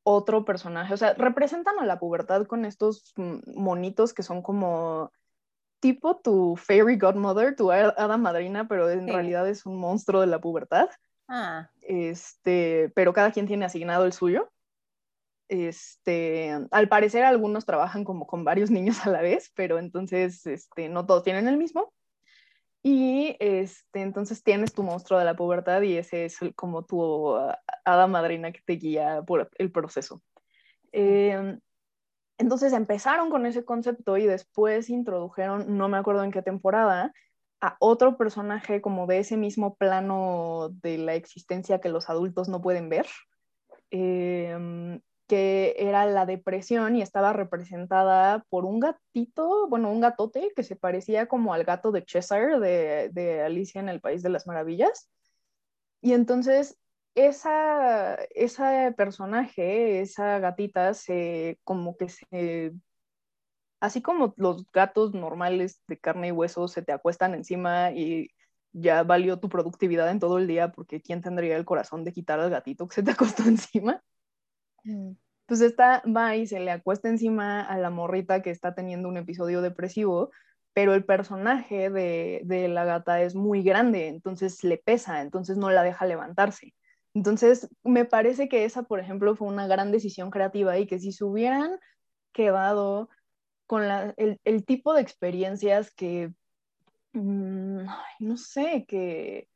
[0.03, 5.12] otro personaje, o sea, representan a la pubertad con estos monitos que son como
[5.79, 10.39] tipo tu fairy godmother, tu hada madrina, pero en realidad es un monstruo de la
[10.39, 10.89] pubertad.
[11.27, 11.69] Ah.
[11.81, 14.51] Este, pero cada quien tiene asignado el suyo.
[15.47, 20.89] Este, al parecer algunos trabajan como con varios niños a la vez, pero entonces este,
[20.89, 21.93] no todos tienen el mismo.
[22.82, 27.36] Y este, entonces tienes tu monstruo de la pubertad y ese es como tu
[27.84, 30.22] hada madrina que te guía por el proceso.
[30.92, 31.60] Em,
[32.38, 37.13] entonces empezaron con ese concepto y después introdujeron, no me acuerdo en qué temporada,
[37.62, 42.62] a otro personaje como de ese mismo plano de la existencia que los adultos no
[42.62, 43.08] pueden ver.
[43.92, 50.63] Em, que era la depresión y estaba representada por un gatito, bueno, un gatote que
[50.63, 55.10] se parecía como al gato de Cheshire de, Alicia en el País de las Maravillas.
[56.02, 56.80] Y entonces
[57.13, 62.74] esa, esa personaje, esa gatita, se como que se,
[63.80, 68.32] así como los gatos normales de carne y hueso se te acuestan encima y
[68.72, 72.39] ya valió tu productividad en todo el día porque ¿quién tendría el corazón de quitar
[72.39, 74.04] al gatito que se te acostó encima?
[74.84, 75.12] Mm.
[75.46, 79.18] Pues esta va y se le acuesta encima a la morrita que está teniendo un
[79.18, 80.32] episodio depresivo,
[80.74, 85.72] pero el personaje de, de la gata es muy grande, entonces le pesa, entonces no
[85.72, 86.76] la deja levantarse.
[87.13, 91.12] Entonces, me parece que esa, por ejemplo, fue una gran decisión creativa y que si
[91.12, 91.80] se hubieran
[92.32, 93.10] quedado
[93.65, 96.34] con el, tipo de experiencias que,
[97.13, 97.82] mm,
[98.20, 99.48] no sé, que,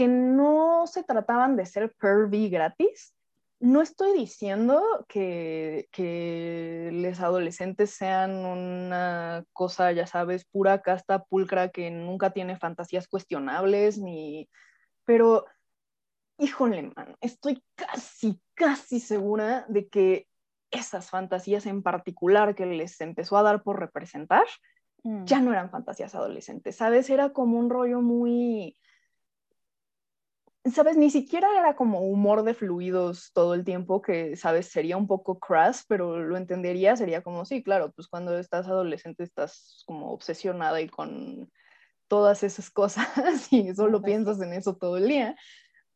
[0.00, 3.14] que no se trataban de ser pervy gratis,
[3.58, 11.68] no estoy diciendo que, que los adolescentes sean una cosa, ya sabes, pura casta pulcra
[11.68, 14.48] que nunca tiene fantasías cuestionables, ni...
[15.04, 15.44] Pero,
[16.38, 20.28] híjole, man, estoy casi, casi segura de que
[20.70, 24.46] esas fantasías en particular que les empezó a dar por representar,
[25.02, 25.24] mm.
[25.26, 27.10] ya no eran fantasías adolescentes, ¿sabes?
[27.10, 28.78] Era como un rollo muy
[30.64, 35.06] sabes, ni siquiera era como humor de fluidos todo el tiempo, que, sabes, sería un
[35.06, 40.12] poco crass, pero lo entendería, sería como, sí, claro, pues cuando estás adolescente estás como
[40.12, 41.50] obsesionada y con
[42.08, 43.06] todas esas cosas
[43.52, 45.36] y solo piensas en eso todo el día,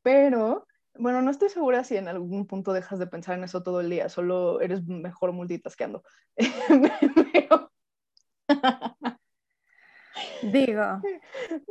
[0.02, 0.66] pero...
[0.96, 3.90] Bueno, no estoy segura si en algún punto dejas de pensar en eso todo el
[3.90, 6.04] día, solo eres mejor multitaskeando.
[7.32, 7.72] pero...
[10.42, 11.00] Digo.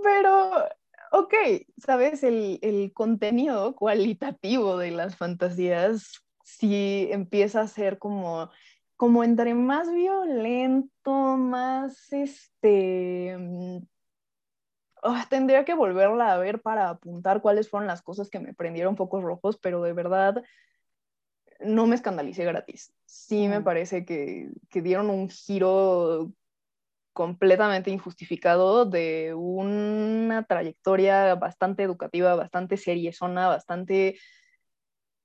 [0.04, 0.68] Pero
[1.14, 1.34] ok,
[1.78, 8.50] sabes, el, contenido cualitativo de las fantasías sí empieza a ser como,
[8.98, 13.38] como entre más violento, más este...
[13.38, 13.86] Mm,
[15.04, 18.98] ah, tendría que volverla a ver para apuntar cuáles fueron las cosas que me prendieron
[18.98, 20.44] focos rojos, pero de verdad
[21.60, 22.92] no me escandalicé gratis.
[23.06, 26.34] Sí me parece que, que dieron un giro
[27.14, 34.18] completamente injustificado de una trayectoria bastante educativa, bastante seriezona, bastante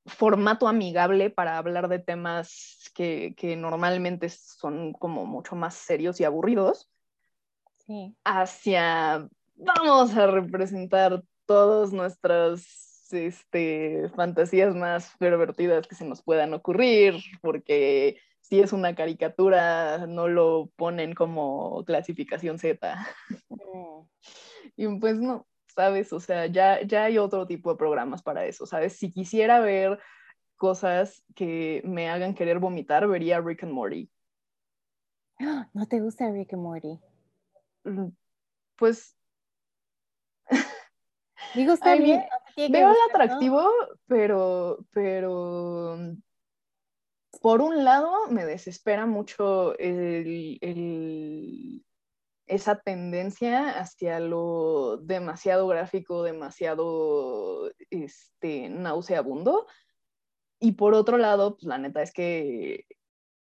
[0.07, 6.25] formato amigable para hablar de temas que, que, normalmente son como mucho más serios y
[6.25, 6.91] aburridos,
[7.87, 8.15] sí.
[8.25, 17.17] hacia vamos a representar todas nuestras este, fantasías más pervertidas que se nos puedan ocurrir,
[17.41, 22.97] porque si es una caricatura, no lo ponen como clasificación Z.
[24.75, 26.13] Y pues no, ¿sabes?
[26.15, 28.95] O sea, ya, ya hay otro tipo de programas para eso, ¿sabes?
[28.95, 29.99] Si quisiera ver
[30.57, 34.11] cosas que me hagan querer vomitar, vería Rick and Morty.
[35.75, 36.99] ¿No te gusta Rick and Morty?
[37.85, 38.09] Mm,
[38.77, 39.15] pues...
[41.55, 42.25] Digo, está bien.
[42.57, 43.71] veo el atractivo,
[44.07, 45.99] pero, pero
[47.41, 49.75] por un lado, me desespera mucho
[52.47, 59.67] esa tendencia hacia lo demasiado gráfico, demasiado este, nauseabundo.
[60.61, 62.87] Y por otro lado, pues la neta es que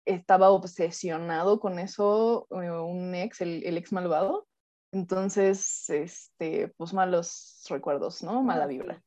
[0.05, 4.47] estaba obsesionado con eso eh, un ex, el, el, ex malvado.
[4.91, 8.43] Entonces, este, pues malos recuerdos, ¿no?
[8.43, 9.03] Mala vibra.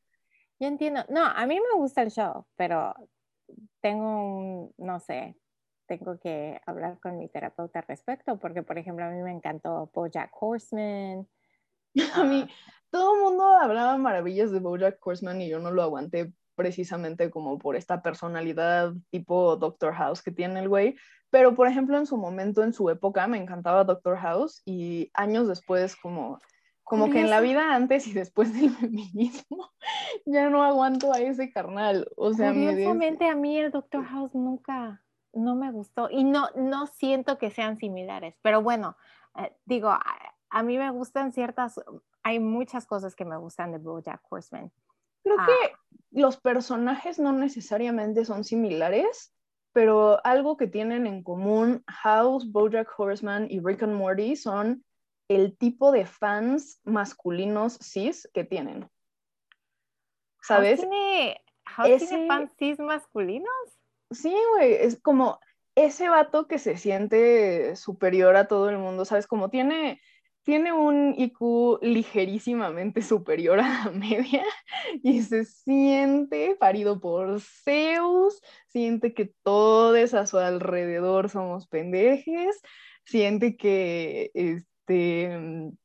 [0.60, 1.04] Yo entiendo.
[1.10, 2.94] No, a mí me gusta el show, pero
[3.82, 5.36] tengo un, no sé,
[5.88, 9.90] tengo que hablar con mi terapeuta al respecto, porque por ejemplo a mí me encantó
[9.94, 11.28] Bojack Horseman.
[12.16, 12.48] A mí,
[12.90, 17.58] todo el mundo hablaba maravillas de Bojack Horseman y yo no lo aguanté precisamente como
[17.58, 20.96] por esta personalidad tipo Doctor House que tiene el güey,
[21.30, 25.48] pero por ejemplo en su momento, en su época, me encantaba Doctor House y años
[25.48, 26.40] después como
[26.92, 29.72] como que en la vida antes y después del feminismo
[30.26, 32.06] ya no aguanto a ese carnal.
[32.18, 35.02] O sea, Curiosamente a mí el Doctor House nunca,
[35.32, 38.98] no me gustó y no, no siento que sean similares, pero bueno,
[39.38, 41.80] eh, digo, a, mí me gustan ciertas,
[42.24, 44.70] hay muchas cosas que me gustan de BoJack Horseman.
[45.24, 45.48] Creo ah.
[45.48, 45.74] que
[46.20, 49.34] los personajes no necesariamente son similares,
[49.72, 54.84] pero algo que tienen en común House, BoJack Horseman y Rick and Morty son
[55.36, 58.90] el tipo de fans masculinos cis que tienen.
[60.42, 60.80] ¿Sabes?
[60.80, 61.42] ¿Tiene,
[62.28, 63.52] fans cis masculinos?
[64.10, 65.40] Sí, güey, es como
[65.76, 69.28] ese vato que se siente superior a todo el mundo, ¿sabes?
[69.28, 70.02] Como tiene,
[70.44, 74.44] tiene un IQ ligerísimamente superior a la media
[75.02, 82.60] y se siente parido por Zeus, siente que todos a su alrededor somos pendejes,
[83.06, 84.32] siente que
[84.92, 85.78] este,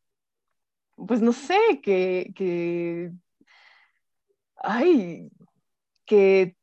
[0.97, 3.13] pues no sé, que, que,
[4.57, 5.31] ay,
[6.07, 6.57] que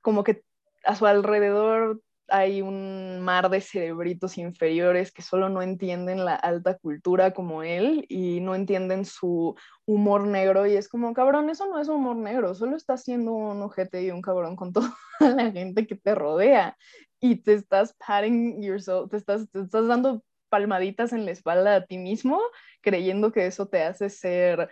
[0.00, 0.42] como que
[0.84, 6.78] a su alrededor hay un mar de cerebritos inferiores que solo no entienden la alta
[6.78, 11.80] cultura como él y no entienden su humor negro y es como, cabrón, eso no
[11.80, 15.86] es humor negro, solo estás siendo un ojete y un cabrón con toda la gente
[15.86, 16.76] que te rodea
[17.20, 21.86] y te estás patting yourself, te estás, te estás dando palmaditas en la espalda a
[21.86, 22.40] ti mismo,
[22.82, 24.68] creyendo que eso te hace ser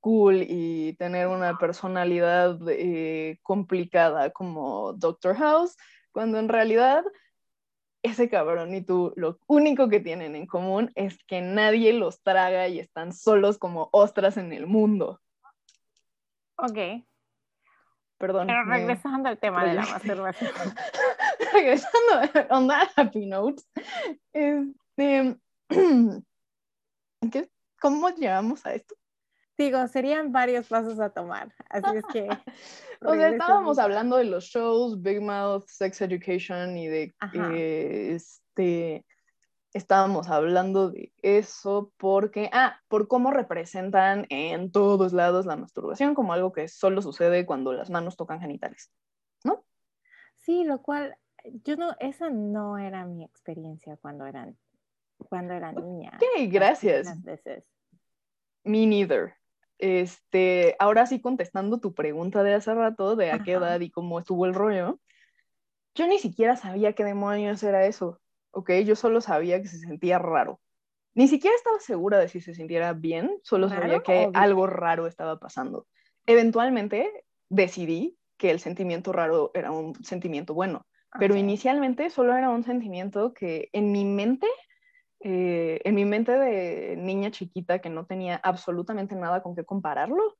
[0.00, 5.76] cool y tener una personalidad eh, complicada como Doctor House,
[6.12, 7.04] cuando en realidad
[8.02, 12.68] ese cabrón y tú lo único que tienen en común es que nadie los traga
[12.68, 15.20] y están solos como ostras en el mundo.
[16.56, 17.04] Ok.
[18.18, 18.48] Perdón.
[18.48, 20.50] Pero regresando al tema de la masturbación.
[21.52, 23.68] regresando a onda Happy Notes.
[24.32, 24.66] Este,
[27.30, 27.50] ¿qué?
[27.80, 28.96] ¿Cómo llegamos a esto?
[29.56, 31.52] Digo, serían varios pasos a tomar.
[31.68, 32.28] Así es que.
[33.02, 39.04] o sea, estábamos hablando de los shows, Big Mouth, Sex Education y de eh, este.
[39.72, 46.32] Estábamos hablando de eso porque, ah, por cómo representan en todos lados la masturbación como
[46.32, 48.90] algo que solo sucede cuando las manos tocan genitales,
[49.44, 49.64] ¿no?
[50.36, 51.16] Sí, lo cual,
[51.64, 54.56] yo no, esa no era mi experiencia cuando eran,
[55.28, 56.12] cuando era niña.
[56.16, 57.22] Ok, gracias.
[57.22, 57.64] Veces.
[58.64, 59.34] Me neither.
[59.78, 64.18] Este, ahora sí contestando tu pregunta de hace rato, de a qué edad y cómo
[64.18, 64.98] estuvo el rollo,
[65.94, 68.70] yo ni siquiera sabía qué demonios era eso, ¿ok?
[68.84, 70.60] Yo solo sabía que se sentía raro.
[71.14, 75.38] Ni siquiera estaba segura de si se sintiera bien, solo sabía que algo raro estaba
[75.40, 75.86] pasando.
[76.26, 80.86] Eventualmente decidí que el sentimiento raro era un sentimiento bueno,
[81.18, 84.46] pero inicialmente solo era un sentimiento que en mi mente
[85.20, 90.36] eh, en mi mente de niña chiquita que no tenía absolutamente nada con qué compararlo,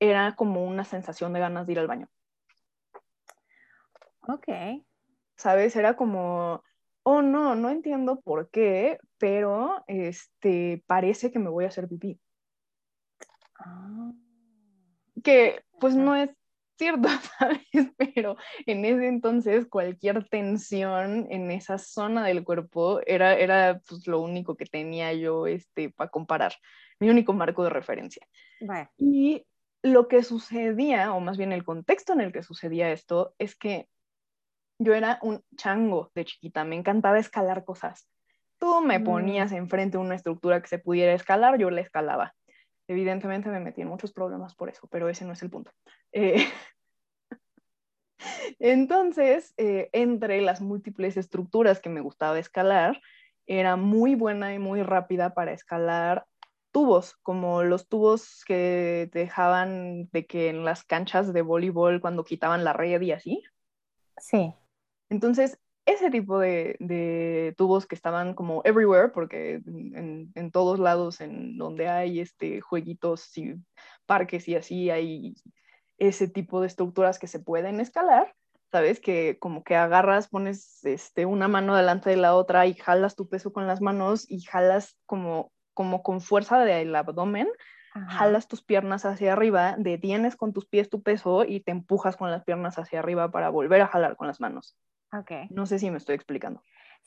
[0.00, 2.08] era como una sensación de ganas de ir al baño.
[4.28, 4.48] Ok.
[5.36, 5.76] ¿Sabes?
[5.76, 6.62] Era como,
[7.02, 12.18] oh no, no entiendo por qué, pero este, parece que me voy a hacer pipí.
[13.58, 14.12] Ah.
[15.22, 16.30] Que pues no es
[16.76, 17.08] cierto,
[17.38, 17.60] ¿sabes?
[17.96, 24.20] Pero en ese entonces cualquier tensión en esa zona del cuerpo era, era pues, lo
[24.20, 26.54] único que tenía yo este, para comparar,
[27.00, 28.26] mi único marco de referencia.
[28.96, 29.46] Y
[29.82, 33.88] lo que sucedía, o más bien el contexto en el que sucedía esto, es que
[34.78, 38.08] yo era un chango de chiquita, me encantaba escalar cosas.
[38.58, 39.04] Tú me mm.
[39.04, 42.34] ponías enfrente una estructura que se pudiera escalar, yo la escalaba.
[42.88, 45.72] Evidentemente me metí en muchos problemas por eso, pero ese no es el punto.
[46.12, 46.46] Eh,
[48.58, 53.00] entonces, eh, entre las múltiples estructuras que me gustaba escalar,
[53.46, 56.26] era muy buena y muy rápida para escalar
[56.72, 62.64] tubos, como los tubos que dejaban de que en las canchas de voleibol cuando quitaban
[62.64, 63.42] la red y así.
[64.18, 64.52] Sí.
[65.08, 71.88] Entonces, ese tipo de, tubos que estaban como everywhere, porque en, todos lados en donde
[71.88, 73.54] hay este, jueguitos y
[74.04, 75.34] parques y así, hay
[75.96, 78.34] ese tipo de estructuras que se pueden escalar,
[78.72, 79.00] ¿sabes?
[79.00, 83.28] Que como que agarras, pones este, una mano delante de la otra y jalas tu
[83.28, 87.48] peso con las manos y jalas como, como con fuerza del abdomen,
[88.08, 92.30] jalas tus piernas hacia arriba, detienes con tus pies tu peso y te empujas con
[92.30, 94.76] las piernas hacia arriba para volver a jalar con las manos.
[95.20, 95.46] Okay.
[95.50, 96.62] No sé si me estoy explicando.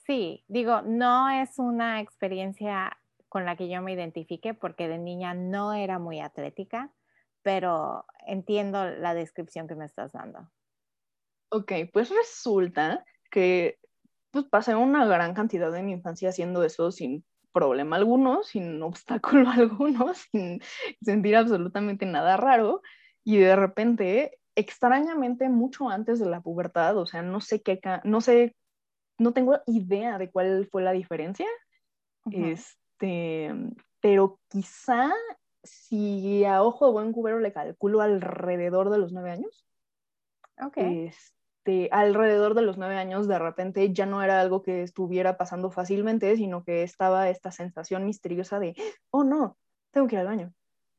[0.05, 2.97] Sí, digo, no es una experiencia
[3.27, 6.91] con la que yo me identifique porque de niña no era muy atlética,
[7.43, 10.49] pero entiendo la descripción que me estás dando.
[11.51, 13.79] Ok, pues resulta que
[14.31, 19.49] pues, pasé una gran cantidad de mi infancia haciendo eso sin problema alguno, sin obstáculo
[19.49, 20.61] alguno, sin
[21.01, 22.81] sentir absolutamente nada raro.
[23.23, 28.21] Y de repente extrañamente mucho antes de la pubertad, o sea, no sé qué, no
[28.21, 28.55] sé,
[29.17, 31.47] no tengo idea de cuál fue la diferencia,
[32.31, 33.51] este,
[34.01, 35.11] pero quizá
[35.63, 39.65] si a ojo de buen cubero le calculo alrededor de los nueve años.
[40.61, 40.77] Ok.
[40.77, 45.71] Este, alrededor de los nueve años, de repente ya no era algo que estuviera pasando
[45.71, 48.75] fácilmente, sino que estaba esta sensación misteriosa de,
[49.11, 49.57] oh no,
[49.91, 50.53] tengo que ir al baño.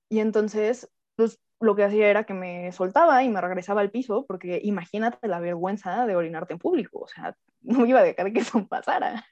[0.09, 4.25] Y entonces, pues lo que hacía era que me soltaba y me regresaba al piso,
[4.27, 8.41] porque imagínate la vergüenza de orinarte en público, o sea, no iba a dejar que
[8.41, 9.27] eso pasara.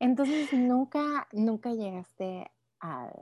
[0.00, 3.12] Entonces, nunca, nunca llegaste al...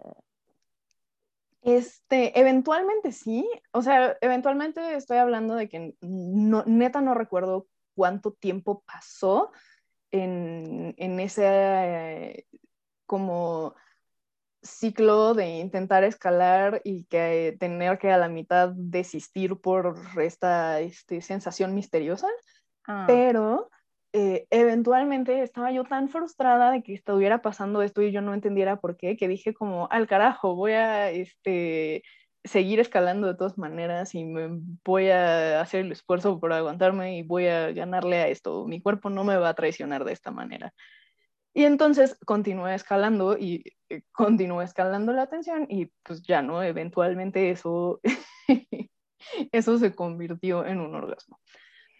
[1.62, 8.32] Este, eventualmente sí, o sea, eventualmente estoy hablando de que no, neta no recuerdo cuánto
[8.32, 9.50] tiempo pasó
[10.12, 12.46] en, en ese
[13.06, 13.74] como
[14.66, 21.20] ciclo de intentar escalar y que tener que a la mitad desistir por esta este,
[21.22, 22.28] sensación misteriosa,
[22.86, 23.04] ah.
[23.06, 23.70] pero
[24.12, 28.80] eh, eventualmente estaba yo tan frustrada de que estuviera pasando esto y yo no entendiera
[28.80, 32.02] por qué, que dije como, al carajo, voy a este,
[32.44, 34.48] seguir escalando de todas maneras y me
[34.84, 39.10] voy a hacer el esfuerzo por aguantarme y voy a ganarle a esto, mi cuerpo
[39.10, 40.72] no me va a traicionar de esta manera.
[41.56, 46.62] Y entonces continué escalando y eh, continué escalando la tensión y pues ya, ¿no?
[46.62, 47.98] Eventualmente eso,
[49.52, 51.40] eso se convirtió en un orgasmo.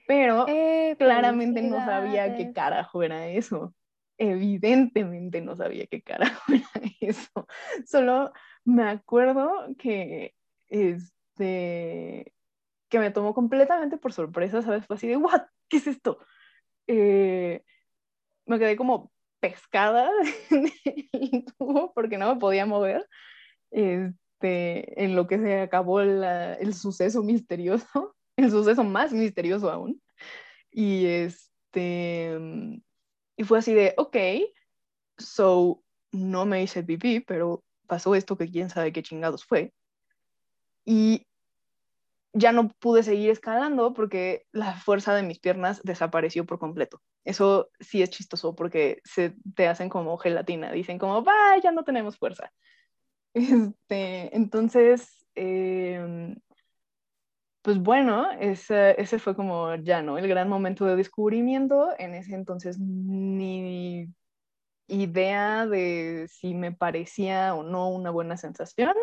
[0.07, 3.75] Pero eh, claramente no sabía qué carajo era eso.
[4.19, 7.47] Evidentemente no sabía qué carajo era eso.
[7.87, 8.33] Solo
[8.63, 10.35] me acuerdo que,
[10.69, 12.35] este,
[12.91, 14.85] que me tomó completamente por sorpresa, ¿sabes?
[14.85, 15.45] Fue así de, ¿what?
[15.71, 16.19] ¿Qué es esto?
[16.87, 17.65] Eh,
[18.45, 19.16] me quedé como
[19.51, 20.11] pescada
[21.59, 23.07] tubo porque no me podía mover.
[23.71, 30.01] Este, en lo que se acabó el suceso misterioso, el suceso más misterioso aún.
[30.71, 32.39] Y este,
[33.37, 34.17] y fue así de, ok,
[35.19, 35.83] so
[36.13, 39.73] no me hice pipí, pero pasó esto que quién sabe qué chingados fue.
[40.85, 41.27] Y
[42.37, 47.01] ya no pude seguir escalando porque la fuerza de mis piernas desapareció por completo.
[47.25, 51.85] Eso sí es chistoso porque se te hacen como gelatina, dicen como, va, ya no
[51.85, 52.53] tenemos fuerza.
[53.35, 56.37] Este, entonces, em,
[57.61, 60.17] pues bueno, ese, ese fue como ya, ¿no?
[60.17, 61.91] El gran momento de descubrimiento.
[61.99, 64.09] En ese entonces ni
[64.89, 68.95] idea de si me parecía o no una buena sensación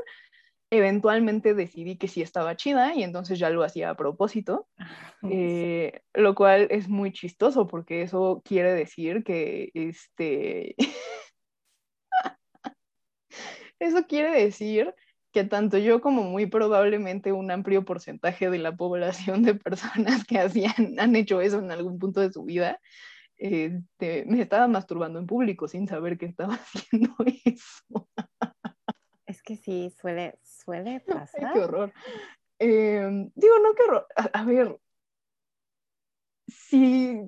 [0.74, 4.68] eventualmente decidí que sí estaba chida y entonces ya lo hacía a propósito,
[5.30, 10.76] eh, lo cual es muy chistoso porque eso quiere decir que este...
[13.80, 14.94] eso quiere decir
[15.32, 20.40] que tanto yo como muy probablemente un amplio porcentaje de la población de personas que
[20.40, 22.80] hacían, han hecho eso en algún punto de su vida,
[23.38, 27.16] este, me estaba masturbando en público sin saber que estaba haciendo
[27.46, 28.10] eso.
[29.44, 31.54] Que sí, suele, suele pasar.
[31.54, 31.94] qué horror.
[32.60, 34.08] Em, digo, no, qué horror.
[34.16, 34.80] A, ver,
[36.48, 37.20] si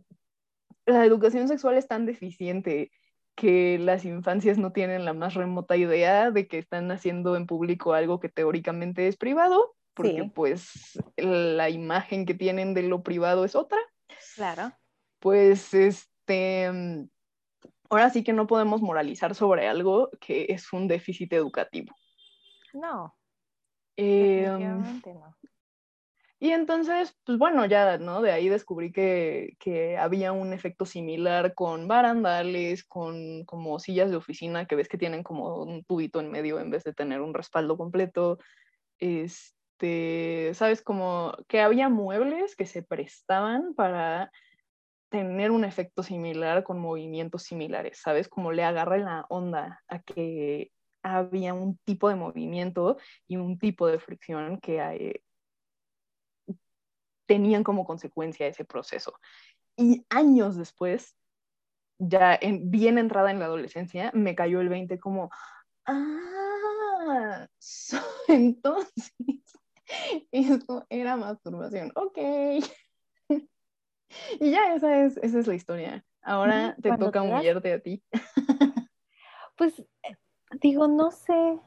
[0.86, 2.92] la educación sexual es tan deficiente
[3.36, 7.94] que las infancias no tienen la más remota idea de que están haciendo en público
[7.94, 13.56] algo que teóricamente es privado, porque pues la imagen que tienen de lo privado es
[13.56, 13.80] otra.
[14.36, 14.72] Claro.
[15.20, 16.70] Pues este,
[17.90, 21.94] ahora sí que no podemos moralizar sobre algo que es un déficit educativo.
[22.76, 23.16] No.
[23.98, 25.36] Em, no.
[26.38, 28.22] Y entonces, pues bueno, ya, ¿no?
[28.22, 34.18] De ahí descubrí que, que, había un efecto similar con barandales, con como sillas de
[34.18, 37.34] oficina que ves que tienen como un tubito en medio en vez de tener un
[37.34, 38.38] respaldo completo.
[39.00, 40.82] Este, ¿sabes?
[40.82, 44.30] Como que había muebles que se prestaban para
[45.10, 48.28] tener un efecto similar con movimientos similares, ¿sabes?
[48.28, 50.72] Como le agarra la onda a que
[51.06, 52.98] había un tipo de movimiento
[53.28, 55.22] y un tipo de fricción que eh,
[57.28, 59.14] tenían como consecuencia ese proceso.
[59.78, 61.16] Y años después,
[62.00, 65.30] ya en, bien entrada en la adolescencia, me cayó el 20 como,
[65.86, 67.48] ah,
[68.28, 69.14] entonces
[70.32, 72.18] eso era masturbación, ok.
[74.40, 76.04] y ya esa es, esa es la historia.
[76.24, 78.04] Ahora te toca humillarte a ti.
[80.66, 81.60] Digo, no sé,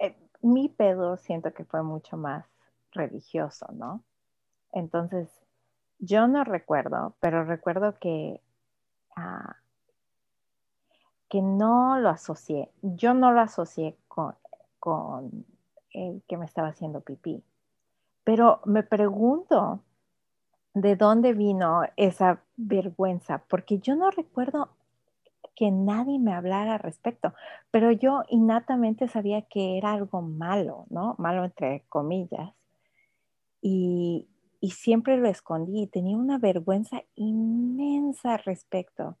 [0.00, 2.44] eh, mi pedo siento que fue mucho más
[2.92, 4.02] religioso, ¿no?
[4.72, 5.30] Entonces,
[5.98, 8.42] yo no recuerdo, pero recuerdo que,
[9.16, 9.56] ah,
[11.30, 14.34] que no lo asocié, yo no lo asocié con,
[14.78, 15.46] con
[15.92, 17.42] el que me estaba haciendo pipí,
[18.24, 19.80] pero me pregunto
[20.74, 24.68] de dónde vino esa vergüenza, porque yo no recuerdo
[25.60, 27.34] que nadie me hablara al respecto,
[27.70, 31.16] pero yo innatamente sabía que era algo malo, ¿no?
[31.18, 32.54] Malo entre comillas.
[33.60, 34.26] Y,
[34.62, 39.18] siempre lo escondí y tenía una vergüenza inmensa al respecto,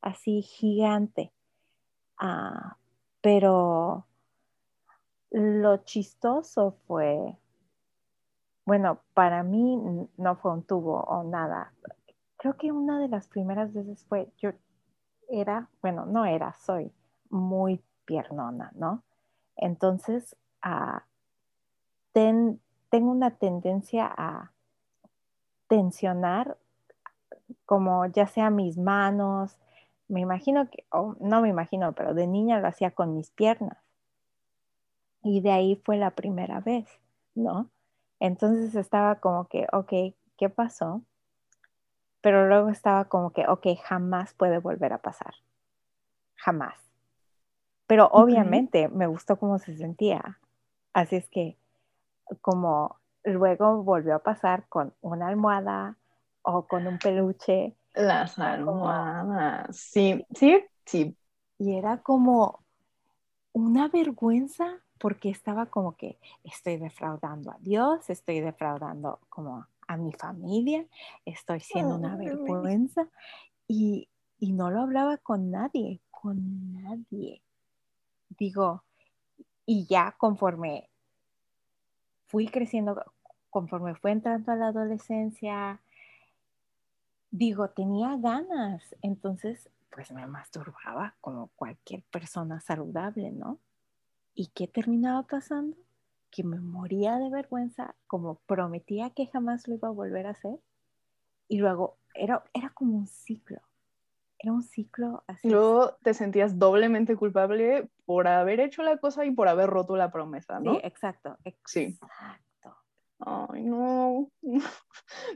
[0.00, 1.30] así gigante.
[2.16, 2.78] Ah,
[3.20, 4.06] pero
[5.30, 7.36] lo chistoso fue,
[8.64, 11.74] bueno, para mí no fue un tubo o nada.
[12.38, 14.52] Creo que una de las primeras veces fue, yo
[15.32, 16.92] era, bueno, no era, soy
[17.30, 19.02] muy piernona, ¿no?
[19.56, 21.04] Entonces, ah,
[22.12, 24.52] tengo una tendencia a
[25.66, 26.58] tensionar
[27.64, 29.56] como ya sea mis manos,
[30.08, 30.84] me imagino que,
[31.20, 33.78] no me imagino, pero de niña lo hacía con mis piernas.
[35.22, 36.86] Y de ahí fue la primera vez,
[37.34, 37.70] ¿no?
[38.20, 41.00] Entonces estaba como que, ok, ¿qué pasó?
[42.22, 45.34] Pero luego estaba como que, ok, jamás puede volver a pasar,
[46.36, 46.74] jamás.
[47.86, 50.38] Pero obviamente me gustó cómo se sentía,
[50.94, 51.58] así es que
[52.40, 55.96] como luego volvió a pasar con una almohada
[56.42, 61.16] o con un peluche Las almohadas, sí, sí, sí.
[61.58, 62.60] Y era como
[63.52, 70.12] una vergüenza porque estaba como que estoy defraudando a Dios, estoy defraudando como a mi
[70.12, 70.84] familia,
[71.24, 73.08] estoy siendo una vergüenza
[73.68, 77.42] y, y no lo hablaba con nadie, con nadie.
[78.38, 78.82] Digo,
[79.66, 80.88] y ya conforme
[82.26, 83.04] fui creciendo,
[83.50, 85.80] conforme fue entrando a la adolescencia,
[87.30, 93.58] digo, tenía ganas, entonces pues me masturbaba como cualquier persona saludable, ¿no?
[94.34, 95.76] ¿Y qué terminaba pasando?
[96.32, 100.58] Que me moría de vergüenza, como prometía que jamás lo iba a volver a hacer.
[101.46, 103.60] Y luego era, era como un ciclo,
[104.38, 105.48] era un ciclo así.
[105.48, 110.10] Luego te sentías doblemente culpable por haber hecho la cosa y por haber roto la
[110.10, 110.72] promesa, ¿no?
[110.72, 111.36] Sí, exacto.
[111.44, 111.68] exacto.
[111.68, 111.98] Sí.
[113.24, 114.30] Ay, no.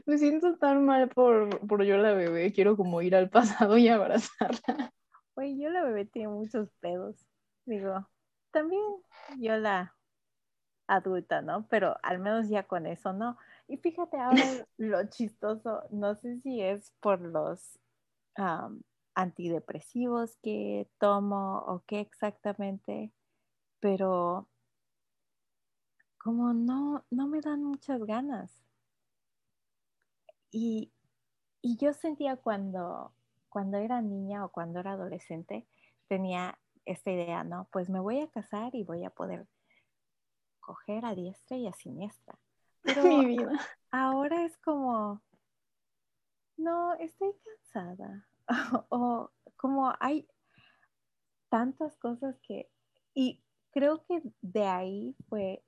[0.05, 2.51] Me siento tan mal por, por yo la bebé.
[2.51, 4.91] Quiero como ir al pasado y abrazarla.
[5.35, 7.15] Oye, yo la bebé tiene muchos pedos.
[7.65, 8.07] Digo,
[8.51, 8.81] también
[9.37, 9.95] yo la
[10.87, 11.67] adulta, ¿no?
[11.67, 13.37] Pero al menos ya con eso, ¿no?
[13.67, 14.35] Y fíjate ahora
[14.77, 17.79] lo chistoso, no sé si es por los
[19.15, 23.11] antidepresivos que tomo o qué exactamente,
[23.79, 24.47] pero
[26.27, 28.51] como no, no me dan muchas ganas.
[30.51, 30.91] Y,
[31.63, 33.13] yo sentía cuando,
[33.49, 35.65] cuando era niña o cuando era adolescente,
[36.07, 37.67] tenía esta idea, ¿no?
[37.71, 39.47] Pues me voy a casar y voy a poder
[40.67, 42.37] coger a diestra y a siniestra.
[42.83, 43.51] Pero Mi vida.
[43.89, 45.21] ahora es como,
[46.57, 48.27] no, estoy cansada.
[48.89, 50.27] o como hay
[51.49, 52.69] tantas cosas que,
[53.13, 53.41] y
[53.71, 55.63] creo que de ahí fue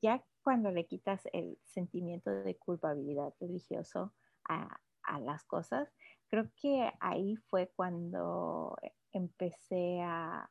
[0.00, 4.14] ya cuando le quitas el sentimiento de culpabilidad religioso
[4.48, 4.80] a,
[5.20, 5.92] las cosas,
[6.28, 8.74] creo que ahí fue cuando
[9.12, 10.50] empecé a...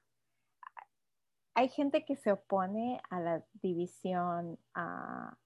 [1.55, 5.37] Hay gente que se opone a la división ah,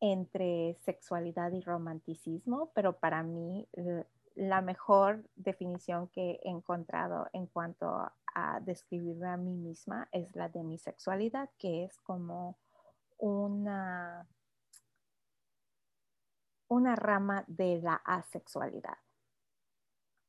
[0.00, 3.68] entre sexualidad y romanticismo, pero para mí
[4.34, 10.48] la mejor definición que he encontrado en cuanto a describirme a mí misma es la
[10.48, 12.58] de mi sexualidad, que es como
[13.18, 14.26] una,
[16.68, 18.98] una rama de la asexualidad.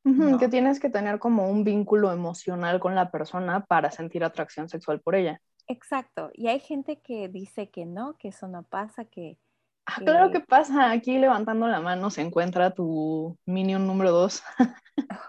[0.04, 5.00] Que tienes que tener como un vínculo emocional con la persona para sentir atracción sexual
[5.00, 5.40] por ella.
[5.68, 6.32] Exacto.
[6.34, 9.38] Y hay gente que dice que no, que eso no pasa, que...
[9.86, 10.92] Ah, claro que pasa.
[10.92, 14.42] Aquí levantando la mano se encuentra tu minion número dos.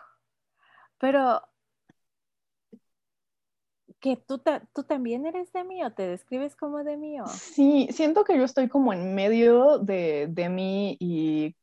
[0.98, 1.42] Pero
[4.02, 4.42] que tú,
[4.74, 7.16] tú también eres de mí o te describes como de mí.
[7.28, 11.54] Sí, siento que yo estoy como en medio de, de mí y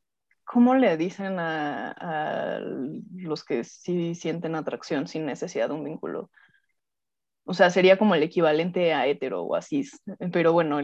[0.51, 2.59] ¿cómo le dicen a,
[3.13, 6.31] los que sí sienten atracción sin necesidad de un vínculo?
[7.45, 9.87] O sea, sería como el equivalente a hetero o así,
[10.33, 10.79] pero bueno,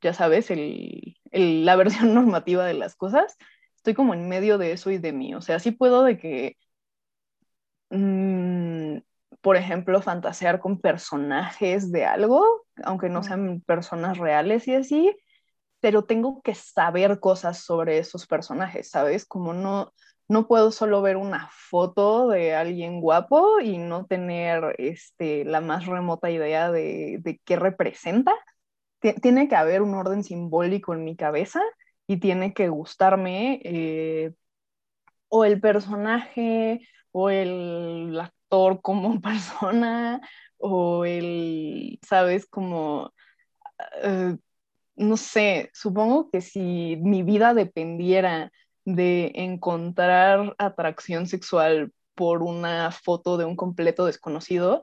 [0.00, 3.36] ya sabes, el, la versión normativa de las cosas,
[3.76, 5.34] estoy como en medio de eso y de mí.
[5.34, 6.56] O sea, sí puedo de que...
[7.90, 8.98] Mm,
[9.40, 15.16] por ejemplo, fantasear con personajes de algo, aunque no sean personas reales y así,
[15.80, 19.24] pero tengo que saber cosas sobre esos personajes, ¿sabes?
[19.24, 19.92] Como no,
[20.28, 25.86] no puedo solo ver una foto de alguien guapo y no tener este, la más
[25.86, 28.32] remota idea de, de qué representa.
[29.22, 31.60] tiene que haber un orden simbólico en mi cabeza
[32.06, 34.32] y tiene que gustarme eh,
[35.28, 36.80] o el personaje
[37.12, 38.20] o el,
[38.82, 40.20] como persona
[40.58, 43.12] o el, sabes, como,
[44.02, 44.36] eh,
[45.00, 48.52] no sé, supongo que si mi vida dependiera
[48.84, 54.82] de encontrar atracción sexual por una foto de un completo desconocido,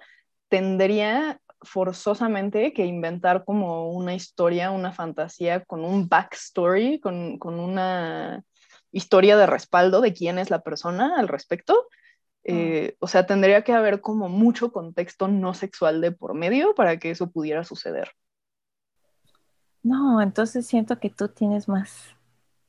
[0.50, 8.44] tendría forzosamente que inventar como una historia, una fantasía con un backstory, con, con una
[8.92, 11.88] historia de respaldo de quién es la persona al respecto
[12.50, 16.98] eh, o sea, tendría que haber como mucho contexto no sexual de por medio para
[16.98, 18.12] que eso pudiera suceder.
[19.88, 22.18] No, entonces siento que tú tienes más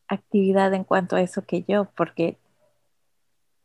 [0.06, 2.38] actividad en cuanto a eso que yo, porque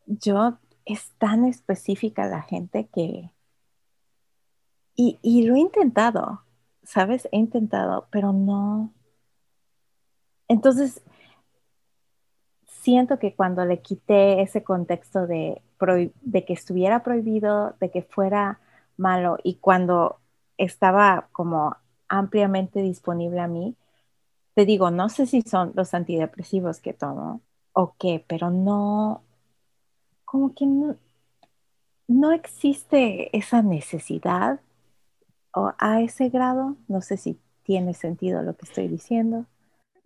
[0.07, 3.31] yo es tan específica la gente que...
[4.95, 6.41] Y, y lo he intentado,
[6.81, 7.29] ¿sabes?
[7.31, 8.91] He intentado, pero no...
[10.47, 11.03] Entonces,
[12.65, 15.61] siento que cuando le quité ese contexto de,
[16.21, 18.59] de que estuviera prohibido, de que fuera
[18.97, 20.19] malo y cuando
[20.57, 21.77] estaba como
[22.13, 23.75] ampliamente disponible a mí,
[24.53, 27.41] te digo, no sé si son los antidepresivos que tomo,
[27.73, 29.23] o qué, pero no,
[30.23, 30.67] como que
[32.07, 34.59] no, existe esa necesidad
[35.55, 36.77] o a ese grado.
[36.87, 39.47] No sé si tiene sentido lo que estoy diciendo.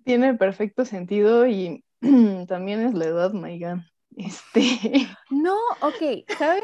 [0.05, 1.83] Tiene perfecto sentido y
[2.47, 3.85] también es la edad, Maigan.
[4.15, 4.61] Este.
[5.29, 6.63] No, ok, ¿sabes?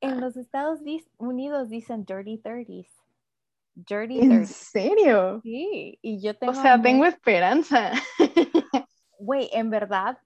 [0.00, 0.80] En los Estados
[1.18, 3.03] Unidos dicen dirty 30s.
[3.74, 5.40] Dirty ¿En serio?
[5.42, 6.52] Sí, y yo tengo.
[6.52, 7.92] O sea, tengo esperanza.
[9.18, 10.18] Güey, en verdad,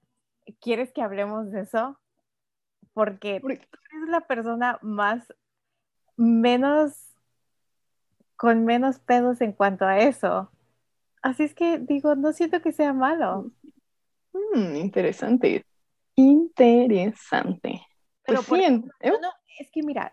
[0.60, 1.98] ¿quieres que hablemos de eso?
[2.94, 5.32] Porque tú eres la persona más,
[6.16, 7.14] menos,
[8.34, 10.50] con menos pedos en cuanto a eso.
[11.22, 13.52] Así es que digo, no siento que sea malo.
[14.32, 15.64] Mm, interesante.
[16.16, 17.80] Interesante.
[18.24, 19.12] Pero pues ¿eh?
[19.20, 19.30] no,
[19.60, 20.10] es que mira,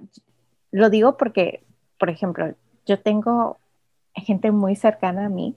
[0.71, 1.65] lo digo porque,
[1.97, 2.55] por ejemplo,
[2.85, 3.57] yo tengo
[4.13, 5.55] gente muy cercana a mí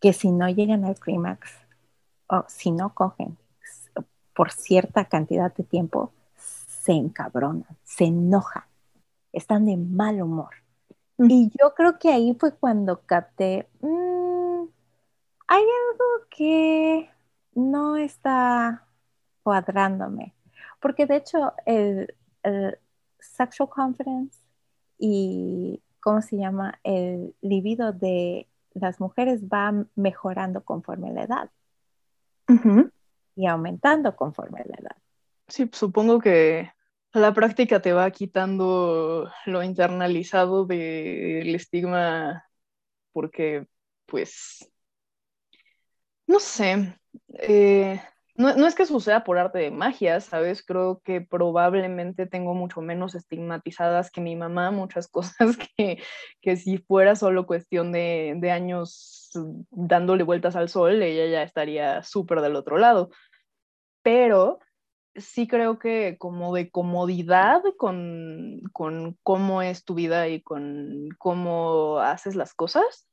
[0.00, 1.50] que si no llegan al clímax
[2.28, 3.36] o si no cogen
[4.38, 8.62] por cierta cantidad de tiempo, se encabronan, se enojan,
[9.32, 10.50] están de mal humor.
[11.18, 14.62] Y yo creo que ahí fue cuando capté, mm,
[15.48, 17.10] hay algo que
[17.54, 18.86] no está
[19.42, 20.34] cuadrándome.
[20.80, 22.14] Porque de hecho el,
[23.18, 24.38] sexual confidence
[24.98, 26.80] y, ¿cómo se llama?
[26.84, 31.50] El libido de las mujeres va mejorando conforme la edad.
[33.36, 34.96] Y aumentando conforme la edad.
[35.48, 36.72] Sí, supongo que
[37.12, 42.48] la práctica te va quitando lo internalizado del estigma
[43.12, 43.66] porque,
[44.06, 44.66] pues,
[46.26, 46.98] no sé,
[47.34, 48.00] eh,
[48.38, 50.64] no, es que suceda por arte de magia, ¿sabes?
[50.64, 56.00] Creo que probablemente tengo mucho menos estigmatizadas que mi mamá muchas cosas que,
[56.40, 59.30] que si fuera solo cuestión de, de, años
[59.70, 63.10] dándole vueltas al sol, ella ya estaría súper del otro lado.
[64.02, 64.60] Pero
[65.16, 71.98] sí creo que como de comodidad con, con cómo es tu vida y con cómo
[71.98, 73.08] haces las cosas,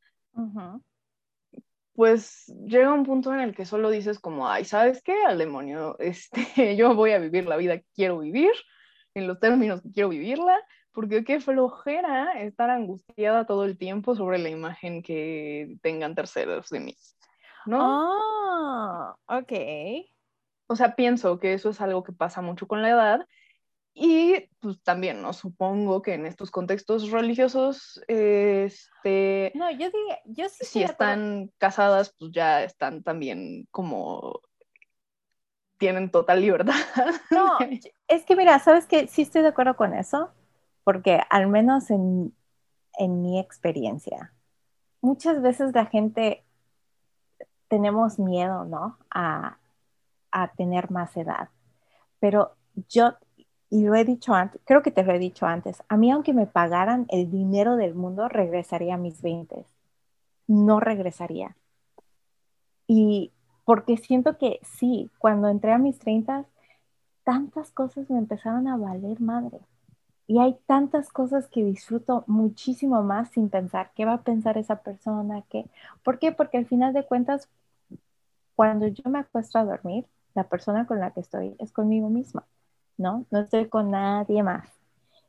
[1.95, 5.15] pues llega un punto en el que solo dices como, ay, ¿sabes qué?
[5.25, 8.51] Al demonio, este, yo voy a vivir la vida que quiero vivir,
[9.13, 10.57] en los términos que quiero vivirla,
[10.91, 16.79] porque qué flojera estar angustiada todo el tiempo sobre la imagen que tengan terceros de
[16.81, 16.97] mí,
[17.65, 17.79] ¿no?
[17.81, 19.53] Ah, ok.
[20.67, 23.27] O sea, pienso que eso es algo que pasa mucho con la edad
[23.97, 25.31] y pues también, ¿no?
[25.31, 29.53] Supongo que en estos contextos religiosos, este...
[29.55, 34.41] No, yo diría, yo sí Si están casadas, pues ya están también como...
[35.77, 36.73] tienen total libertad.
[37.31, 37.57] No,
[38.09, 39.07] es que mira, ¿sabes qué?
[39.07, 40.29] Sí estoy de acuerdo con eso,
[40.83, 42.35] porque al menos en,
[42.97, 44.33] en mi experiencia,
[44.99, 46.43] muchas veces la gente
[47.69, 48.97] tenemos miedo, ¿no?
[49.09, 49.57] A,
[50.31, 51.47] a tener más edad.
[52.19, 52.57] Pero
[52.89, 53.15] yo
[53.75, 56.33] y lo he dicho antes, creo que te lo he dicho antes, a mí aunque
[56.33, 59.65] me pagaran el dinero del mundo, regresaría a mis 20.
[60.47, 61.57] No regresaría.
[62.87, 63.33] Y
[63.65, 66.45] porque siento que sí, cuando entré a mis 30,
[67.25, 69.59] tantas cosas me empezaron a valer madre.
[70.25, 74.77] Y hay tantas cosas que disfruto muchísimo más sin pensar qué va a pensar esa
[74.83, 75.65] persona, qué.
[76.01, 76.31] ¿Por qué?
[76.31, 77.49] Porque al final de cuentas,
[78.55, 82.45] cuando yo me acuesto a dormir, la persona con la que estoy es conmigo misma.
[82.97, 83.25] ¿No?
[83.31, 84.69] No estoy con nadie más.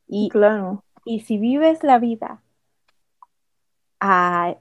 [0.06, 0.84] Y, claro.
[1.04, 2.42] Y si vives la vida
[4.00, 4.56] a,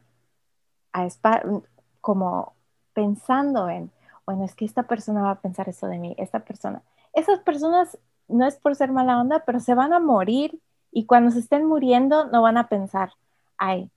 [2.02, 2.56] como
[2.94, 3.92] pensando en,
[4.26, 6.84] bueno, es que esta persona va a pensar eso de mí, esta persona.
[7.14, 7.98] Esas personas
[8.28, 10.60] no es por ser mala onda, pero se van a morir
[10.92, 13.12] y cuando se estén muriendo no van a pensar,
[13.58, 13.92] ay,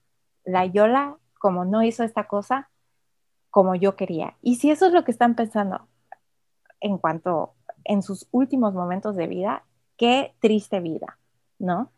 [0.44, 2.70] la Yola como no hizo esta cosa
[3.50, 4.36] como yo quería.
[4.42, 5.86] Y si eso es lo que están pensando
[6.80, 7.54] en cuanto
[7.88, 9.64] en sus últimos momentos de vida,
[9.96, 11.18] qué triste vida,
[11.58, 11.90] ¿no?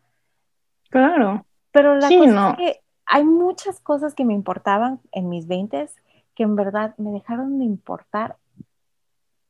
[0.89, 1.45] Claro.
[1.71, 5.89] Pero la cosa es que hay muchas cosas que me importaban en mis 20
[6.33, 8.37] que en verdad me dejaron de importar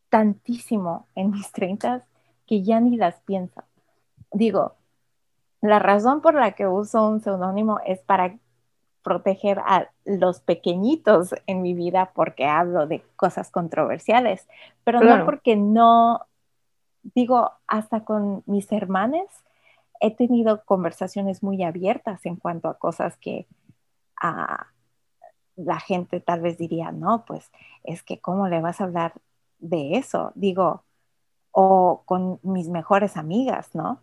[0.10, 2.04] tantísimo en mis 30
[2.48, 3.64] que ya ni las pienso.
[4.32, 4.76] Digo,
[5.62, 8.36] la razón por la que uso un seudónimo es para
[9.04, 14.48] proteger a los pequeñitos en mi vida porque hablo de cosas controversiales,
[14.84, 16.28] pero no porque no
[17.04, 19.28] digo, hasta con mis hermanas
[20.00, 23.48] he tenido conversaciones muy abiertas en cuanto a cosas que
[25.56, 27.52] la gente tal vez diría, no, pues
[27.84, 29.14] es que cómo le vas a hablar
[29.60, 30.84] de eso, digo,
[31.52, 34.02] o con mis mejores amigas, ¿no?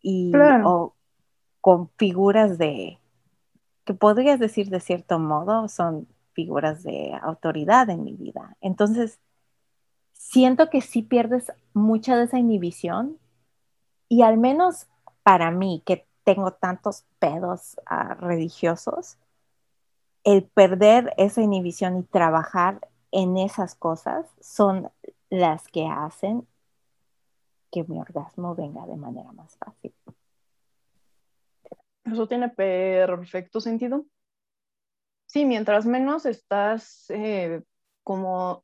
[0.00, 0.32] Y
[0.64, 0.94] o
[1.60, 2.98] con figuras de,
[3.84, 8.56] que podrías decir de cierto modo, son figuras de autoridad en mi vida.
[8.60, 9.18] Entonces,
[10.24, 13.18] siento que sí pierdes mucha de esa inhibición
[14.08, 14.86] y al menos
[15.22, 19.18] para mí, que tengo tantos pedos uh, religiosos,
[20.24, 24.90] el perder esa inhibición y trabajar en esas cosas son
[25.28, 26.48] las que hacen
[27.70, 29.94] que mi orgasmo venga de manera más fácil.
[32.04, 34.06] Eso tiene perfecto sentido.
[35.26, 37.62] Sí, mientras menos estás eh,
[38.02, 38.63] como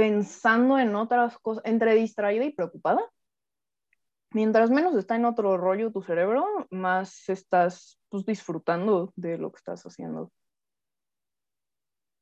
[0.00, 3.02] pensando en otras cosas, entre distraída y preocupada,
[4.30, 9.58] mientras menos está en otro rollo tu cerebro, más estás pues, disfrutando de lo que
[9.58, 10.32] estás haciendo.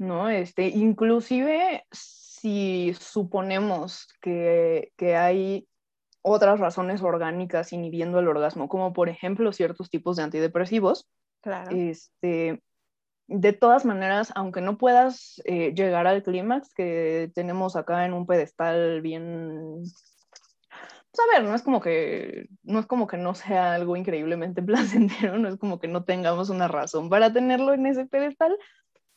[0.01, 0.29] ¿No?
[0.29, 5.69] Este, inclusive si suponemos que, que hay
[6.23, 11.09] otras razones orgánicas inhibiendo el orgasmo, como por ejemplo ciertos tipos de antidepresivos,
[11.43, 11.71] claro.
[11.77, 12.61] este,
[13.29, 18.27] de todas maneras, aunque no puedas eh, llegar al clímax que tenemos acá en un
[18.27, 19.83] pedestal bien
[21.11, 24.63] pues a ver, no es como que no es como que no sea algo increíblemente
[24.63, 28.57] placentero, no es como que no tengamos una razón para tenerlo en ese pedestal,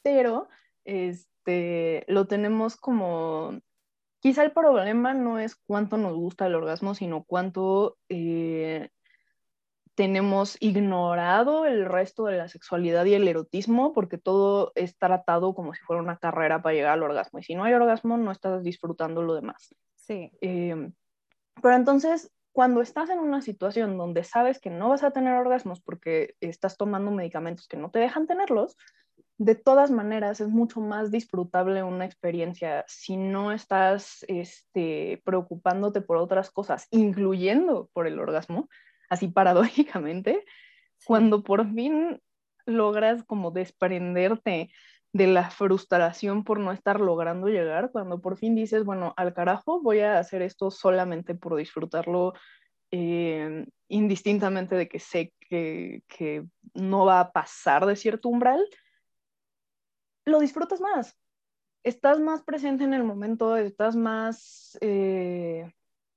[0.01, 0.47] pero
[0.83, 3.59] este lo tenemos como
[4.19, 8.89] quizá el problema no es cuánto nos gusta el orgasmo, sino cuánto eh,
[10.01, 15.75] tenemos ignorado el resto de la sexualidad y el erotismo, porque todo es tratado como
[15.75, 17.37] si fuera una carrera para llegar al orgasmo.
[17.37, 19.75] Y si no hay orgasmo, no estás disfrutando lo demás.
[19.93, 20.31] Sí.
[20.41, 20.89] Eh,
[21.61, 25.81] pero entonces, cuando estás en una situación donde sabes que no vas a tener orgasmos
[25.81, 28.77] porque estás tomando medicamentos que no te dejan tenerlos,
[29.37, 36.17] de todas maneras es mucho más disfrutable una experiencia si no estás este, preocupándote por
[36.17, 38.67] otras cosas, incluyendo por el orgasmo,
[39.11, 40.45] así paradójicamente,
[41.05, 42.21] cuando por fin
[42.65, 44.71] logras como desprenderte
[45.11, 49.81] de la frustración por no estar logrando llegar, cuando por fin dices, bueno, al carajo,
[49.81, 52.33] voy a hacer esto solamente por disfrutarlo,
[52.91, 58.65] eh, indistintamente de que sé que, que, no va a pasar de cierto umbral,
[60.23, 61.17] lo disfrutas más.
[61.83, 65.69] Estás más presente en el momento, estás más, eh,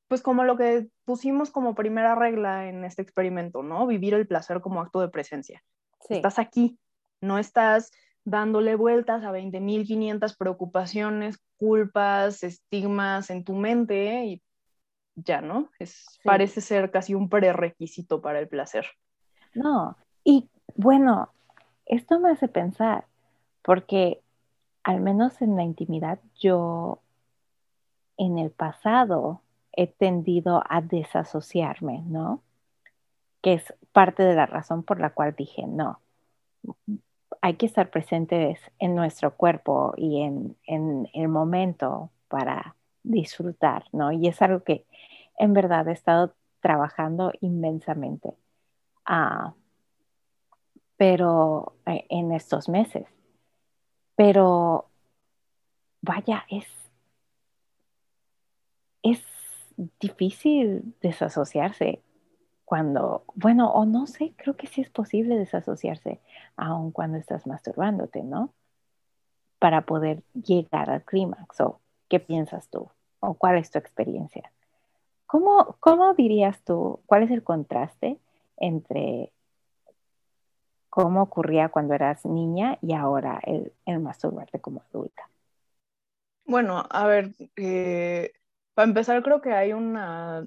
[0.08, 3.86] pues como lo que pusimos como primera regla en este experimento, ¿no?
[3.86, 5.62] Vivir el placer como acto de presencia.
[6.00, 6.14] Sí.
[6.14, 6.78] Estás aquí,
[7.20, 7.90] no estás
[8.24, 14.42] dándole vueltas a 20.500 preocupaciones, culpas, estigmas en tu mente y
[15.14, 15.70] ya, ¿no?
[15.78, 16.20] Es, sí.
[16.24, 18.86] Parece ser casi un prerequisito para el placer.
[19.54, 21.30] No, y bueno,
[21.86, 23.06] esto me hace pensar,
[23.62, 24.20] porque
[24.82, 27.00] al menos en la intimidad yo
[28.16, 29.40] en el pasado
[29.76, 32.42] he tendido a desasociarme, ¿no?
[33.42, 36.00] Que es parte de la razón por la cual dije, no,
[37.40, 44.12] hay que estar presentes en nuestro cuerpo y en, en, el momento para disfrutar, ¿no?
[44.12, 44.86] Y es algo que
[45.38, 48.30] en verdad he estado trabajando inmensamente,
[49.08, 49.52] uh,
[50.96, 53.06] pero eh, en estos meses.
[54.16, 54.86] Pero
[56.00, 56.66] vaya, es,
[59.02, 59.33] es
[60.00, 62.02] difícil desasociarse
[62.64, 66.20] cuando, bueno, o no sé, creo que sí es posible desasociarse
[66.56, 68.52] aun cuando estás masturbándote, ¿no?
[69.58, 71.60] Para poder llegar al clímax.
[71.60, 72.88] ¿O qué piensas tú?
[73.20, 74.50] ¿O cuál es tu experiencia?
[75.26, 78.18] ¿Cómo, ¿Cómo dirías tú, cuál es el contraste
[78.56, 79.32] entre
[80.88, 85.28] cómo ocurría cuando eras niña y ahora el, el masturbarte como adulta?
[86.46, 88.32] Bueno, a ver, eh,
[88.74, 90.46] para empezar creo que hay una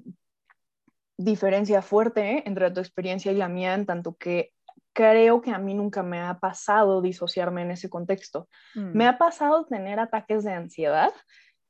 [1.16, 2.42] diferencia fuerte ¿eh?
[2.46, 4.52] entre tu experiencia y la mía, en tanto que
[4.92, 8.48] creo que a mí nunca me ha pasado disociarme en ese contexto.
[8.74, 8.96] Mm.
[8.96, 11.12] Me ha pasado tener ataques de ansiedad,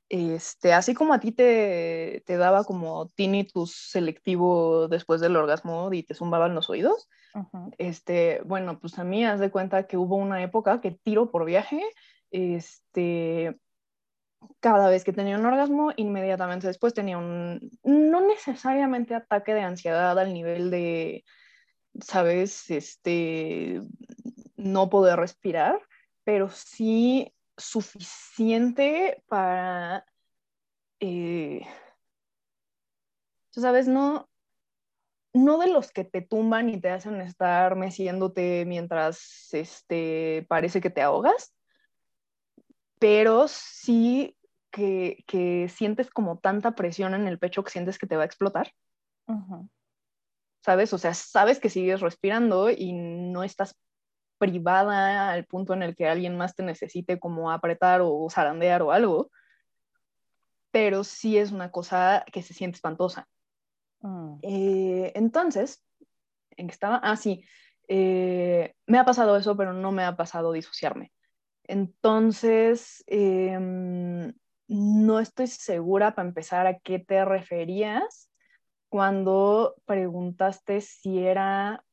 [0.09, 6.03] este, así como a ti te, te daba como tinnitus selectivo después del orgasmo y
[6.03, 7.09] te zumbaban los oídos.
[7.35, 7.75] Uh -huh.
[7.77, 11.45] este, bueno, pues a mí haz de cuenta que hubo una época que tiro por
[11.45, 11.83] viaje,
[12.31, 13.59] este,
[14.61, 20.18] cada vez que tenía un orgasmo, inmediatamente después tenía un, no necesariamente ataque de ansiedad
[20.18, 21.24] al nivel de,
[22.01, 23.80] sabes, este,
[24.57, 25.80] no poder respirar,
[26.24, 30.05] pero sí suficiente para,
[31.01, 31.62] eh,
[33.51, 34.28] tú sabes, no,
[35.32, 40.91] no de los que te tumban y te hacen estar meciéndote mientras este, parece que
[40.91, 41.55] te ahogas,
[42.99, 44.37] pero sí
[44.71, 48.27] que, que, sientes como tanta presión en el pecho que sientes que te va a
[48.27, 48.73] explotar.
[49.27, 49.69] Uh -huh.
[50.65, 50.93] ¿Sabes?
[50.93, 53.77] O sea, sabes que sigues respirando y no estás
[54.39, 58.93] privada al punto en el que alguien más te necesite como apretar o zarandear o
[58.93, 59.31] algo,
[60.71, 63.29] pero sí es una cosa que se siente espantosa.
[64.01, 64.39] Mm.
[64.43, 65.85] Eh, entonces,
[66.57, 67.01] ¿en qué estaba?
[67.03, 67.45] Ah, sí,
[67.89, 71.13] eh, me ha pasado eso, pero no me ha pasado disociarme.
[71.69, 74.33] Entonces, em,
[74.69, 78.31] no estoy segura para empezar a qué te referías
[78.89, 81.85] cuando preguntaste si era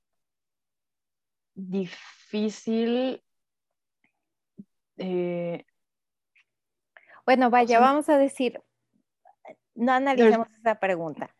[1.53, 3.21] difícil.
[4.97, 5.65] eh,
[7.25, 8.61] Bueno, vaya, vamos a decir,
[9.73, 11.35] no analicemos esa pregunta.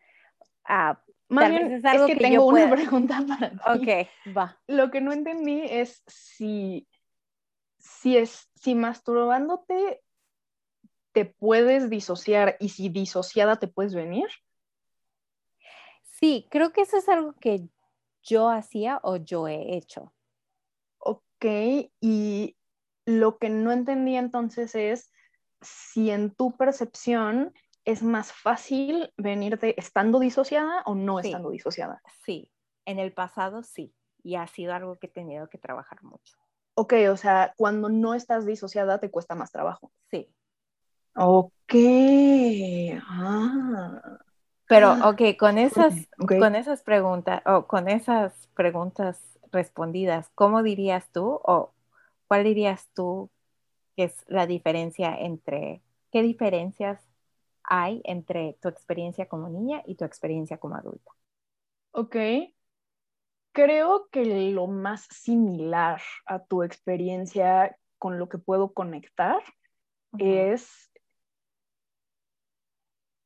[0.64, 3.56] Ah, más bien, es es, que, que tengo una pueda- pregunta para ti.
[3.66, 4.60] ok, va.
[4.66, 6.86] Lo que no entendí es si,
[7.78, 10.02] si es, si masturbándote
[11.12, 14.26] te puedes disociar y si disociada te puedes venir.
[16.02, 17.68] Sí, creo que eso es algo que
[18.22, 20.12] yo hacía o yo he hecho.
[20.98, 21.44] Ok,
[22.00, 22.56] y
[23.04, 25.12] lo que no entendí entonces es
[25.60, 27.54] si en tu percepción
[27.84, 31.28] es más fácil venirte estando disociada o no Sí.
[31.28, 32.02] estando disociada.
[32.24, 32.52] Sí,
[32.84, 36.36] en el pasado sí, y ha sido algo que he tenido que trabajar mucho.
[36.76, 39.92] Ok, o sea, cuando no estás disociada te cuesta más trabajo.
[40.10, 40.28] Sí,
[41.16, 41.74] Ok.
[43.08, 44.18] Ah.
[44.68, 46.32] pero Ah, ok, con esas, ok.
[46.38, 49.20] con esas preguntas, o con esas preguntas
[49.52, 51.72] respondidas, ¿cómo dirías tú o
[52.28, 53.30] cuál dirías tú
[53.96, 57.00] que es la diferencia entre, qué diferencias
[57.64, 61.12] hay entre tu experiencia como niña y tu experiencia como adulta?
[61.92, 62.16] Ok.
[63.56, 69.42] Creo que lo más similar a tu experiencia con lo que puedo conectar
[70.18, 70.92] es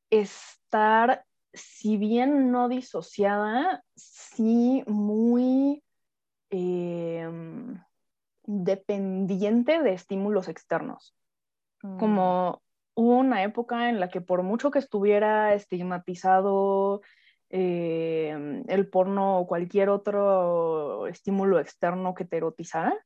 [0.09, 5.83] estar, si bien no disociada, sí muy
[6.51, 7.83] em,
[8.45, 11.13] dependiente de estímulos externos.
[11.83, 12.63] Mm, Como
[12.95, 17.01] hubo una época en la que por mucho que estuviera estigmatizado
[17.51, 22.97] em, el porno o cualquier otro estímulo externo que te erotizara,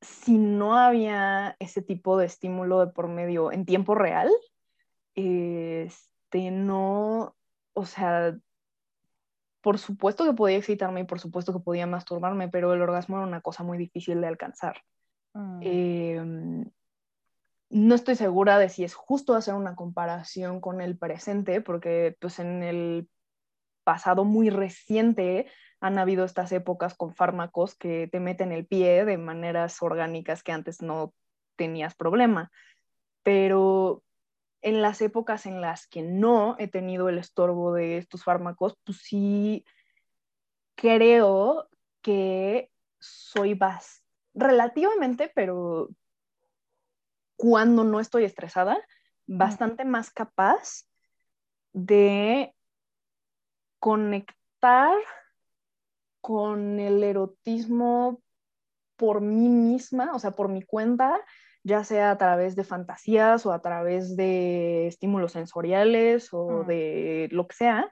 [0.00, 4.30] si no había ese tipo de estímulo de por medio en tiempo real,
[5.14, 7.34] este, no,
[7.72, 8.36] o sea,
[9.62, 13.26] por supuesto que podía excitarme y por supuesto que podía masturbarme, pero el orgasmo era
[13.26, 14.82] una cosa muy difícil de alcanzar.
[15.34, 16.64] Mm, Eh,
[17.68, 22.38] no estoy segura de si es justo hacer una comparación con el presente, porque pues
[22.38, 23.08] en el
[23.84, 25.46] pasado muy reciente
[25.80, 30.52] han habido estas épocas con fármacos que te meten el pie de maneras orgánicas que
[30.52, 31.12] antes no
[31.56, 32.50] tenías problema.
[33.22, 34.02] Pero
[34.62, 38.98] en las épocas en las que no he tenido el estorbo de estos fármacos, pues
[38.98, 39.64] sí
[40.74, 41.68] creo
[42.02, 44.04] que soy bas
[44.34, 45.90] relativamente, pero
[47.36, 48.78] cuando no estoy estresada,
[49.26, 50.84] bastante más capaz
[51.72, 52.54] de
[53.78, 54.96] conectar
[56.20, 58.22] con el erotismo
[58.96, 61.20] por mí misma, o sea, por mi cuenta,
[61.62, 66.66] ya sea a través de fantasías o a través de estímulos sensoriales o Mm.
[66.66, 67.90] de lo que sea,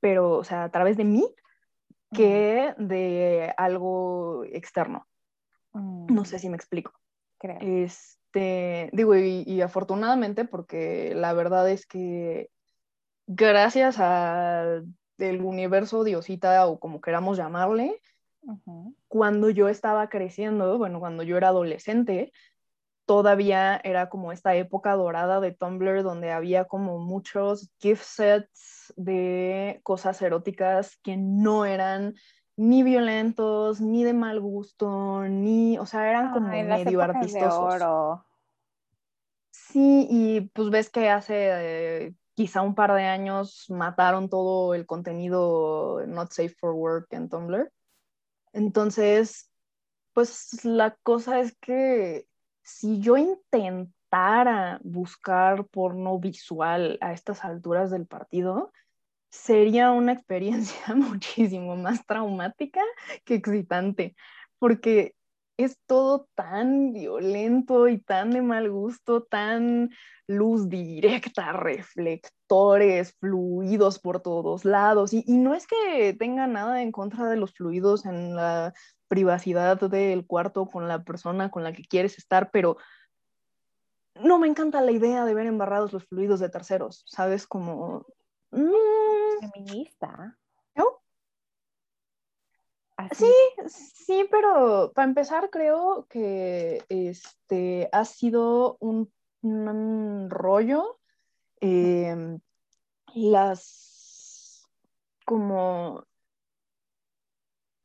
[0.00, 1.34] pero, o sea, a través de mí,
[2.12, 5.06] que de algo externo.
[5.72, 6.92] mm, No sé si me explico.
[7.38, 7.58] creo.
[8.34, 12.48] Este, digo, y, y afortunadamente, porque la verdad es que
[13.26, 14.86] gracias al
[15.18, 18.00] universo, Diosita o como queramos llamarle,
[19.06, 22.32] cuando yo estaba creciendo, bueno, cuando yo era adolescente,
[23.04, 29.80] todavía era como esta época dorada de Tumblr donde había como muchos gift sets de
[29.82, 32.14] cosas eróticas que no eran
[32.62, 37.74] ni violentos, ni de mal gusto, ni, o sea, eran como Ay, medio de artistosos.
[37.74, 38.24] oro.
[39.50, 41.34] Sí, y pues ves que hace
[42.06, 47.28] eh, quizá un par de años mataron todo el contenido not safe for work en
[47.28, 47.72] Tumblr.
[48.52, 49.50] Entonces,
[50.12, 52.28] pues la cosa es que
[52.62, 58.72] si yo intentara buscar porno visual a estas alturas del partido,
[59.32, 62.82] sería una experiencia muchísimo más traumática
[63.24, 64.14] que excitante,
[64.58, 65.16] porque
[65.56, 69.90] es todo tan violento y tan de mal gusto, tan
[70.26, 75.12] luz directa, reflectores, fluidos por todos lados.
[75.12, 78.72] Y, no es que tenga nada en contra de los fluidos en la
[79.08, 82.76] privacidad del cuarto con la persona con la que quieres estar, pero
[84.14, 87.46] no me encanta la idea de ver embarrados los fluidos de terceros, ¿sabes?
[87.46, 88.06] Como...
[88.50, 89.11] mm,
[89.50, 90.38] Feminista.
[90.74, 90.84] ¿no?
[92.96, 93.24] Así.
[93.24, 99.10] Sí, sí, pero para empezar creo que este ha sido un
[99.42, 100.98] un rollo.
[101.60, 102.40] Em,
[103.14, 104.68] las
[105.24, 106.04] como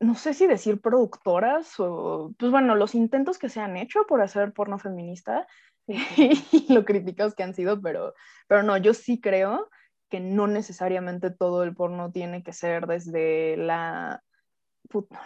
[0.00, 4.22] no sé si decir productoras o, pues bueno, los intentos que se han hecho por
[4.22, 5.46] hacer porno feminista
[5.88, 8.14] y lo críticos que han sido, pero,
[8.46, 9.68] pero no, yo sí creo
[10.08, 14.22] que no necesariamente todo el porno tiene que ser desde la,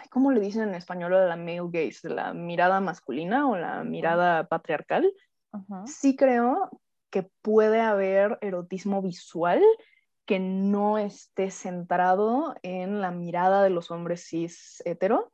[0.09, 2.09] ¿cómo le dicen en español la male gaze?
[2.09, 5.11] La mirada masculina o la mirada patriarcal.
[5.85, 9.61] Sí creo que puede haber erotismo visual
[10.25, 15.31] que no esté centrado en la mirada de los hombres cis hetero.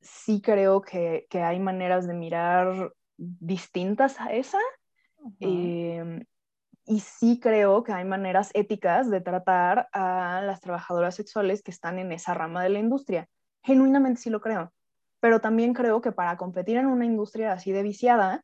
[0.00, 4.58] Sí creo que, hay maneras de mirar distintas a esa.
[5.40, 6.24] Em,
[6.90, 12.00] y sí creo que hay maneras éticas de tratar a las trabajadoras sexuales que están
[12.00, 13.28] en esa rama de la industria.
[13.62, 14.72] Genuinamente sí lo creo.
[15.20, 18.42] Pero también creo que para competir en una industria así de viciada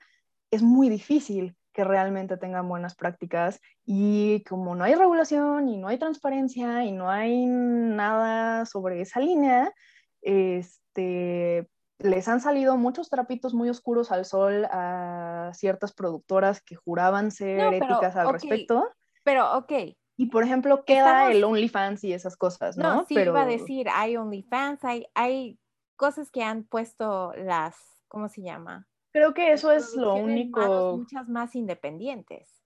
[0.53, 5.89] es muy difícil que realmente tengan buenas prácticas y como no hay regulación y no
[5.89, 9.75] hay transparencia y no hay nada sobre esa línea,
[10.23, 11.69] este,
[11.99, 17.75] les han salido muchos trapitos muy oscuros al sol a ciertas productoras que juraban ser
[17.75, 18.89] éticas al respecto.
[19.23, 19.73] Pero, ok.
[20.19, 22.95] Y por ejemplo, queda el OnlyFans y esas cosas, ¿no?
[22.95, 25.59] No, sí, iba a decir, hay OnlyFans, hay, hay
[25.97, 27.77] cosas que han puesto las,
[28.09, 28.87] ¿cómo se llama?
[29.13, 30.99] Creo que eso es lo único.
[30.99, 32.63] Muchas más independientes.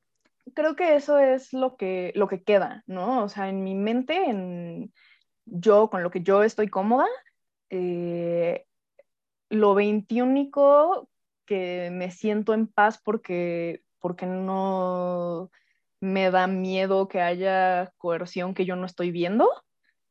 [0.54, 3.22] Creo que eso es lo que, lo que queda, ¿no?
[3.22, 4.92] O sea, en mi mente, en
[5.44, 7.06] yo, con lo que yo estoy cómoda,
[7.68, 8.66] eh,
[9.51, 11.11] lo veintiúnico
[11.44, 15.51] que me siento en paz porque, porque no
[16.01, 19.51] me da miedo que haya coerción que yo no estoy viendo,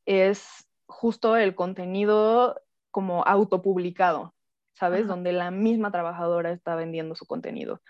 [0.06, 2.62] es justo el contenido
[2.92, 4.36] como autopublicado.
[4.80, 5.08] ¿sabes?
[5.08, 7.82] Donde la misma trabajadora está vendiendo su contenido.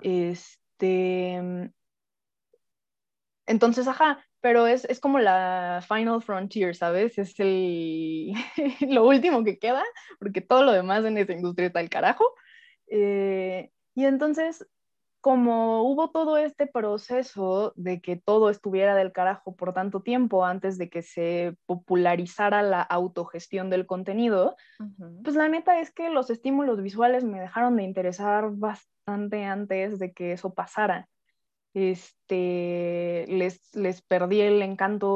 [0.00, 1.70] Este.
[3.46, 7.18] Entonces, ajá, pero es, como la final frontier, ¿sabes?
[7.18, 8.32] Es el,
[8.88, 9.84] lo último que queda,
[10.18, 12.24] porque todo lo demás en esa industria está el carajo.
[12.86, 14.66] Eh, y entonces,
[15.20, 20.78] como hubo todo este proceso de que todo estuviera del carajo por tanto tiempo antes
[20.78, 24.56] de que se popularizara la autogestión del contenido,
[25.22, 30.12] pues la neta es que los estímulos visuales me dejaron de interesar bastante antes de
[30.12, 31.08] que eso pasara.
[31.72, 35.08] Este, les, les perdí el encanto,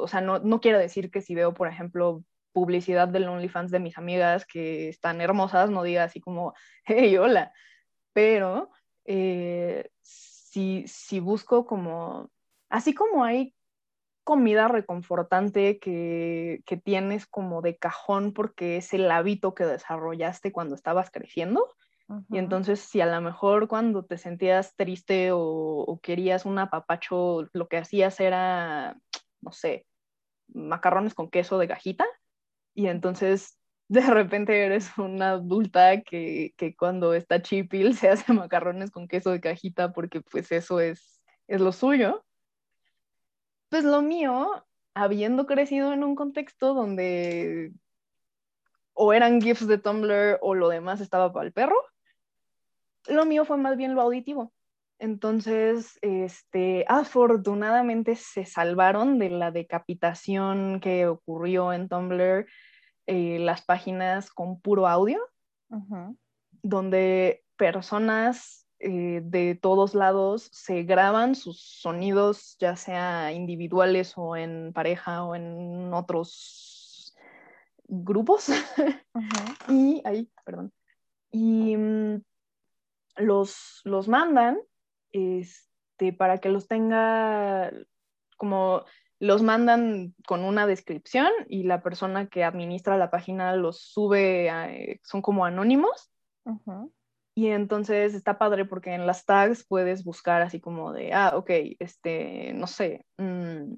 [0.00, 3.80] o sea, no, no quiero decir que si veo, por ejemplo, publicidad del OnlyFans de
[3.80, 7.52] mis amigas que están hermosas, no diga así como, hey, hola,
[8.12, 8.70] pero
[9.04, 12.30] eh, si, si busco como,
[12.68, 13.54] así como hay
[14.24, 20.74] comida reconfortante que, que, tienes como de cajón porque es el hábito que desarrollaste cuando
[20.76, 21.74] estabas creciendo.
[22.30, 27.68] Y entonces si a lo mejor cuando te sentías triste o, querías un apapacho, lo
[27.68, 28.96] que hacías era,
[29.40, 29.86] no sé,
[30.48, 32.06] macarrones con queso de gajita.
[32.74, 33.58] Y entonces
[33.88, 39.40] de repente eres una adulta que, cuando está chipil se hace macarrones con queso de
[39.40, 42.24] cajita porque pues eso es, es lo suyo.
[43.68, 47.72] Pues lo mío, habiendo crecido en un contexto donde
[48.94, 51.76] o eran GIFs de Tumblr o lo demás estaba para el perro,
[53.08, 54.52] lo mío fue más bien lo auditivo.
[54.98, 62.46] Entonces, este, afortunadamente se salvaron de la decapitación que ocurrió en Tumblr
[63.06, 65.20] eh, las páginas con puro audio,
[66.62, 74.72] donde personas eh, de todos lados se graban sus sonidos, ya sea individuales o en
[74.72, 77.16] pareja o en otros
[77.88, 78.48] grupos.
[79.68, 80.72] y ahí, perdón.
[81.32, 82.22] Y mm,
[83.16, 84.58] los, los mandan
[85.12, 87.70] este, para que los tenga
[88.36, 88.84] como
[89.22, 95.00] los mandan con una descripción y la persona que administra la página los sube, eh,
[95.04, 96.10] son como anónimos.
[97.36, 101.50] Y entonces está padre porque en las tags puedes buscar así como de, ah, ok,
[101.78, 103.74] este, no sé, mm,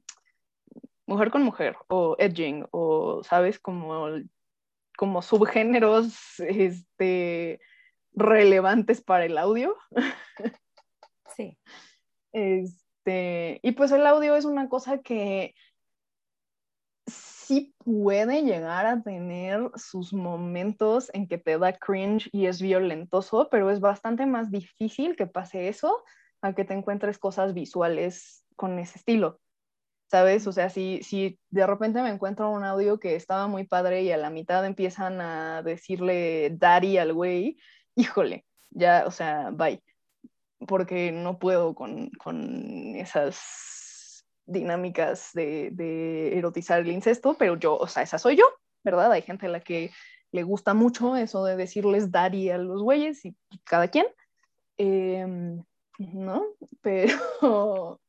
[1.07, 3.59] mujer con mujer o edging o, ¿sabes?
[3.59, 4.07] Como,
[4.97, 7.61] como subgéneros este,
[8.15, 9.77] relevantes para el audio.
[11.37, 11.59] Sí.
[12.33, 15.55] Es, este, y pues el audio es una cosa que
[17.07, 23.49] sí puede llegar a tener sus momentos en que te da cringe y es violentoso,
[23.51, 26.03] pero es bastante más difícil que pase eso
[26.41, 29.41] a que te encuentres cosas visuales con ese estilo.
[30.11, 30.47] ¿Sabes?
[30.47, 34.13] O sea, si, si de repente me encuentro un audio que estaba muy padre y
[34.13, 37.59] a la mitad empiezan a decirle daddy al güey,
[37.97, 39.83] híjole, ya, o sea, bye
[40.67, 47.87] porque no puedo con, con esas dinámicas de, de, erotizar el incesto, pero yo, o
[47.87, 48.45] sea, esa soy yo,
[48.83, 49.13] ¿verdad?
[49.13, 49.91] Hay gente a la que
[50.33, 53.35] le gusta mucho eso de decirles daddy a los güeyes y
[53.65, 54.07] cada quien,
[54.79, 55.27] eh,
[55.99, 56.45] ¿no?
[56.83, 58.01] Pero,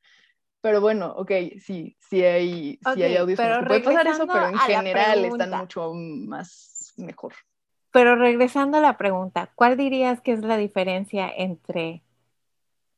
[0.61, 1.31] pero bueno, ok,
[1.61, 6.93] sí, sí hay, sí hay audios puede pasar eso, pero en general están mucho más
[6.97, 7.33] mejor.
[7.95, 12.03] Pero regresando a la pregunta, ¿cuál dirías que es la diferencia entre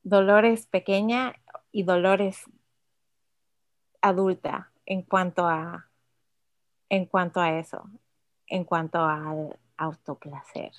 [0.02, 1.36] Dolores pequeña
[1.72, 2.46] y Dolores
[4.02, 5.88] adulta en cuanto a
[6.90, 7.88] en cuanto a eso,
[8.48, 10.72] en cuanto al autoplacer?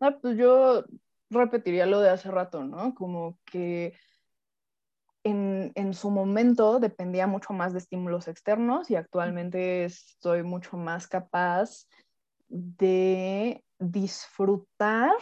[0.00, 0.84] Ah, pues yo
[1.30, 2.94] repetiría lo de hace rato, ¿no?
[2.94, 3.94] Como que
[5.22, 11.06] en, en, su momento dependía mucho más de estímulos externos y actualmente estoy mucho más
[11.08, 11.86] capaz
[12.54, 15.12] de disfrutar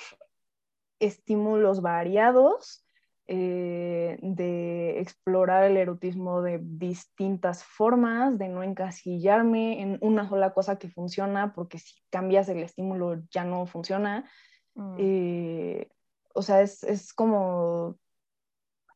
[1.00, 2.84] estímulos variados,
[3.26, 10.76] eh, de explorar el erotismo de distintas formas, de no encasillarme en una sola cosa
[10.76, 14.28] que funciona, porque si cambias el estímulo ya no funciona.
[14.74, 14.96] Mm.
[14.98, 15.88] Eh,
[16.34, 17.96] o sea, es, es, como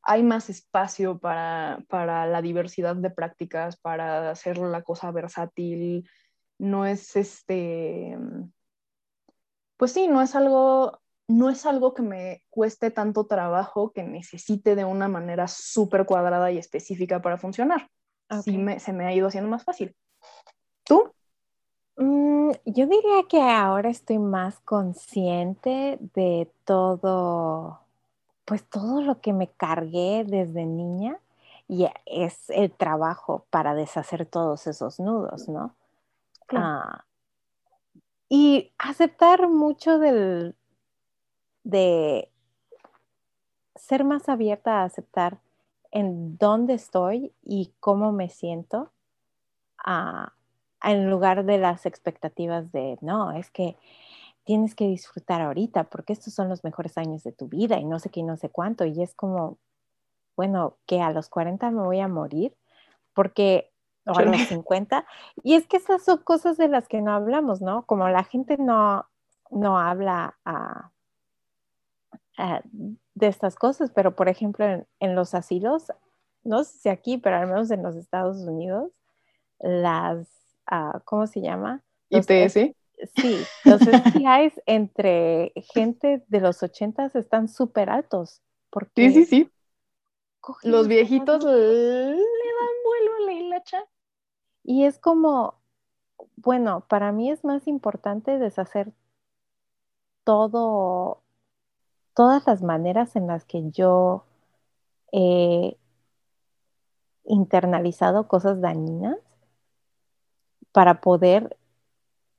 [0.02, 6.06] hay más espacio para, para, la diversidad de prácticas, para hacer la cosa versátil.
[6.58, 8.18] No es este,
[9.76, 14.76] pues sí, no es algo no es algo que me cueste tanto trabajo que necesite
[14.76, 17.90] de una manera súper cuadrada y específica para funcionar.
[18.28, 19.94] Así se me ha ido haciendo más fácil.
[20.84, 21.12] ¿Tú?
[21.96, 27.80] Mm, yo diría que ahora estoy más consciente de todo,
[28.44, 31.18] pues todo lo que me cargué desde niña
[31.68, 35.74] y es el trabajo para deshacer todos esos nudos, ¿no?
[36.48, 37.04] Ah,
[38.28, 40.56] y aceptar mucho del,
[41.64, 42.30] de
[43.74, 45.40] ser más abierta a aceptar
[45.90, 48.92] en dónde estoy y cómo me siento
[50.82, 53.76] en lugar de las expectativas de, no, es que
[54.44, 57.98] tienes que disfrutar ahorita porque estos son los mejores años de tu vida y no
[57.98, 58.84] sé qué y no sé cuánto.
[58.84, 59.58] Y es como,
[60.36, 62.56] bueno, que a los 40 me voy a morir
[63.14, 63.72] porque,
[64.06, 65.06] o a los 50.
[65.42, 67.84] Y es que esas son cosas de las que no hablamos, ¿no?
[67.86, 69.06] Como la gente no,
[69.50, 70.92] no habla a
[72.38, 72.60] Ah,
[73.14, 75.90] de estas cosas, pero por ejemplo en, los asilos,
[76.44, 78.92] no sé si aquí, pero al menos en los Estados Unidos,
[79.58, 80.28] las,
[80.70, 81.82] uh, ¿cómo se llama?
[82.10, 82.74] ITS.
[83.14, 88.42] Sí, los STIs entre gente de los ochentas están súper altos.
[88.68, 89.50] Porque sí, sí, sí.
[90.62, 93.84] Los viejitos le dan vuelo a la hilacha.
[94.68, 95.54] Y es como,
[96.34, 98.92] bueno, para mí es más importante deshacer
[100.24, 101.22] todo
[102.14, 104.24] todas las maneras en las que yo
[105.12, 105.76] he
[107.24, 109.18] internalizado cosas dañinas
[110.72, 111.56] para poder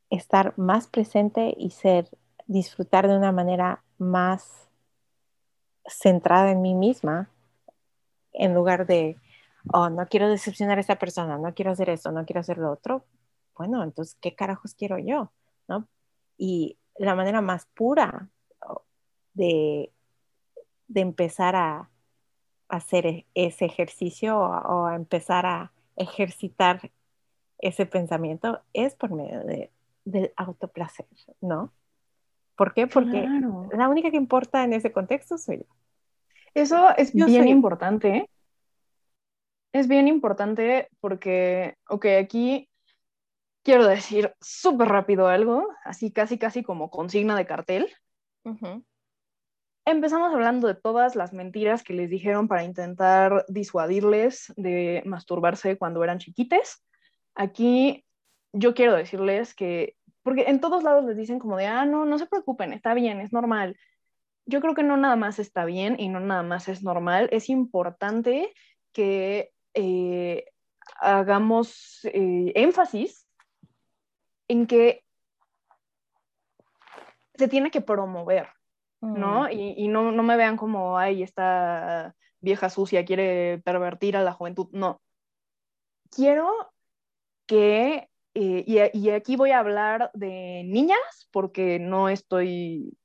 [0.09, 2.09] estar más presente y ser,
[2.45, 4.67] disfrutar de una manera más
[5.85, 7.29] centrada en mí misma,
[8.33, 9.17] en lugar de,
[9.73, 12.71] oh, no quiero decepcionar a esa persona, no quiero hacer esto, no quiero hacer lo
[12.71, 13.05] otro.
[13.55, 15.31] Bueno, entonces, ¿qué carajos quiero yo?
[15.67, 15.87] ¿No?
[16.37, 18.29] Y la manera más pura
[19.33, 19.91] de,
[20.93, 21.89] empezar a,
[22.69, 26.91] hacer e, ese ejercicio o, a empezar a ejercitar
[27.59, 29.71] ese pensamiento es por medio de,
[30.05, 31.07] del autoplacer,
[31.41, 31.71] ¿no?
[32.55, 32.87] ¿Por qué?
[32.87, 33.27] Porque
[33.71, 35.65] la única que importa en ese contexto soy yo.
[36.55, 38.27] Eso es bien importante.
[39.77, 42.67] Es bien importante porque, ok, aquí
[43.63, 47.93] quiero decir súper rápido algo, así casi, casi como consigna de cartel.
[49.85, 56.03] Empezamos hablando de todas las mentiras que les dijeron para intentar disuadirles de masturbarse cuando
[56.03, 56.83] eran chiquites.
[57.35, 58.03] Aquí
[58.53, 62.17] yo quiero decirles que, porque en todos lados les dicen como de, ah, no, no
[62.17, 63.77] se preocupen, está bien, es normal.
[64.47, 67.29] Yo creo que no nada más está bien y no nada más es normal.
[67.31, 68.51] Es importante
[68.91, 70.45] que eh,
[70.99, 73.27] hagamos eh, énfasis
[74.47, 75.03] en que
[77.35, 78.49] se tiene que promover
[79.01, 79.43] ¿no?
[79.43, 79.51] Mm.
[79.51, 84.67] Y, no, me vean como, ay, esta vieja sucia quiere pervertir a la juventud.
[84.71, 85.01] No.
[86.09, 86.51] Quiero
[87.45, 92.97] que, eh, y, y, aquí voy a hablar de niñas, porque no estoy,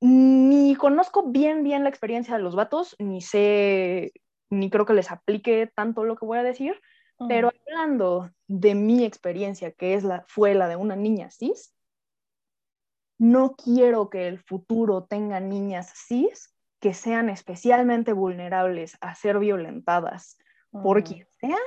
[0.00, 4.12] ni conozco bien, bien la experiencia de los vatos, ni sé,
[4.50, 6.80] ni creo que les aplique tanto lo que voy a decir,
[7.26, 11.74] pero hablando de mi experiencia, que es la, fue la de una niña cis,
[13.18, 20.38] no quiero que el futuro tenga niñas cis que sean especialmente vulnerables a ser violentadas
[20.70, 21.58] por quien sea,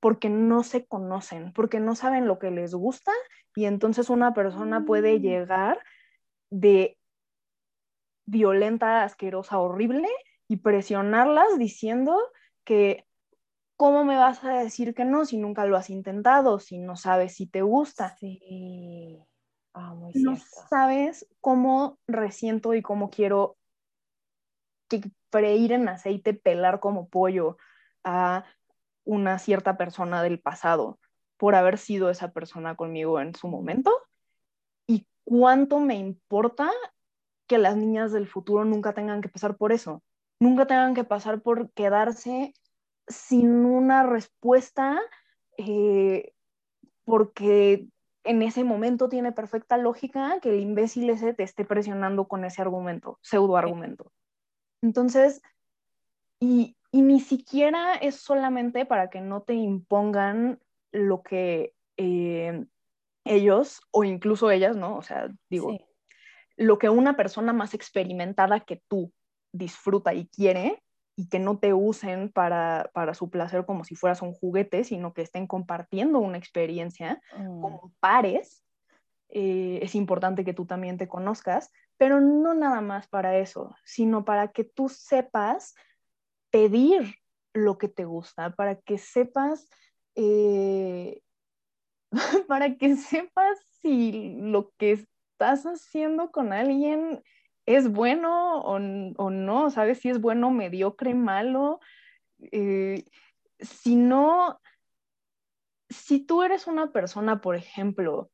[0.00, 3.12] porque no se conocen, porque no saben lo que les gusta
[3.54, 5.22] y entonces una persona puede mm.
[5.22, 5.82] llegar
[6.50, 6.96] de
[8.24, 10.08] violenta, asquerosa, horrible
[10.48, 12.18] y presionarlas diciendo
[12.64, 13.06] que
[13.78, 17.36] ¿cómo me vas a decir que no si nunca lo has intentado, si no sabes
[17.36, 18.16] si te gusta?
[18.16, 19.16] Sí.
[19.72, 20.36] Ah, no
[20.68, 23.56] sabes cómo resiento y cómo quiero
[25.30, 27.56] freír en aceite, pelar como pollo
[28.02, 28.44] a
[29.04, 30.98] una cierta persona del pasado
[31.36, 33.92] por haber sido esa persona conmigo en su momento
[34.88, 36.68] y cuánto me importa
[37.46, 40.02] que las niñas del futuro nunca tengan que pasar por eso,
[40.40, 42.54] nunca tengan que pasar por quedarse
[43.06, 45.00] sin una respuesta
[45.56, 46.32] eh,
[47.04, 47.88] porque
[48.24, 52.60] en ese momento tiene perfecta lógica que el imbécil ese te esté presionando con ese
[52.60, 54.12] argumento, pseudo argumento.
[54.82, 55.42] Entonces,
[56.40, 60.58] y, ni siquiera es solamente para que no te impongan
[60.90, 62.64] lo que eh,
[63.24, 64.96] ellos o incluso ellas, ¿no?
[64.96, 65.76] O sea, digo,
[66.56, 69.12] lo que una persona más experimentada que tú
[69.52, 70.82] disfruta y quiere
[71.16, 75.22] y que no te usen para, su placer como si fueras un juguete, sino que
[75.22, 77.60] estén compartiendo una experiencia mm.
[77.60, 78.64] como pares,
[79.30, 84.24] eh, es importante que tú también te conozcas, pero no nada más para eso, sino
[84.24, 85.74] para que tú sepas
[86.50, 87.16] pedir
[87.52, 89.68] lo que te gusta, para que sepas,
[90.14, 91.20] eh,
[92.48, 97.22] para que sepas si lo que estás haciendo con alguien
[97.68, 99.98] es bueno o, no, ¿sabes?
[99.98, 101.80] Si es bueno, mediocre, malo.
[102.50, 103.04] Eh,
[103.60, 104.58] si no,
[105.90, 108.30] si tú eres una persona, por ejemplo,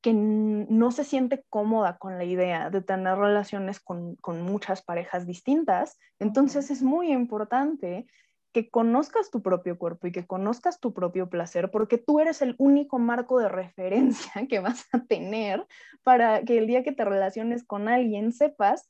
[0.00, 5.28] que no se siente cómoda con la idea de tener relaciones con, con muchas parejas
[5.28, 8.06] distintas, entonces es muy importante
[8.52, 12.54] que conozcas tu propio cuerpo y que conozcas tu propio placer, porque tú eres el
[12.58, 15.66] único marco de referencia que vas a tener
[16.02, 18.88] para que el día que te relaciones con alguien sepas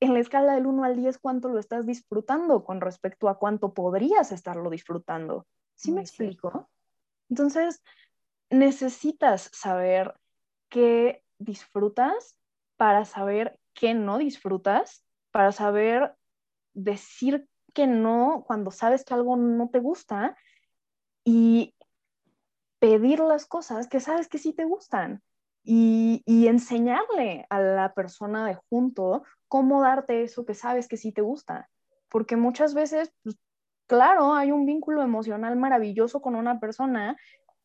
[0.00, 3.72] en la escala del 1 al 10 cuánto lo estás disfrutando con respecto a cuánto
[3.72, 5.46] podrías estarlo disfrutando.
[5.74, 6.68] ¿Sí me explico?
[7.28, 7.82] Entonces,
[8.50, 10.14] necesitas saber
[10.68, 12.38] qué disfrutas
[12.76, 16.14] para saber qué no disfrutas, para saber
[16.74, 17.46] decir
[17.76, 20.34] que no cuando sabes que algo no te gusta
[21.24, 21.74] y
[22.78, 25.22] pedir las cosas que sabes que sí te gustan
[25.62, 31.20] y, enseñarle a la persona de junto cómo darte eso que sabes que sí te
[31.20, 31.68] gusta.
[32.08, 33.36] Porque muchas veces, pues,
[33.86, 37.16] claro, hay un vínculo emocional maravilloso con una persona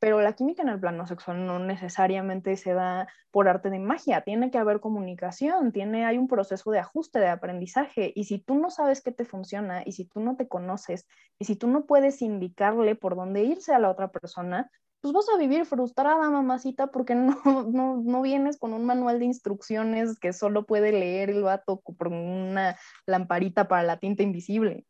[0.01, 4.21] pero la química en el plano sexual no necesariamente se da por arte de magia,
[4.21, 8.55] tiene que haber comunicación, tiene, hay un proceso de ajuste, de aprendizaje, y si tú
[8.55, 11.05] no sabes qué te funciona, y si tú no te conoces,
[11.37, 14.71] y si tú no puedes indicarle por dónde irse a la otra persona,
[15.01, 17.37] pues vas a vivir frustrada, mamacita, porque no,
[17.71, 22.07] no, no vienes con un manual de instrucciones que solo puede leer el vato por
[22.07, 22.75] una
[23.05, 24.87] lamparita para la tinta invisible.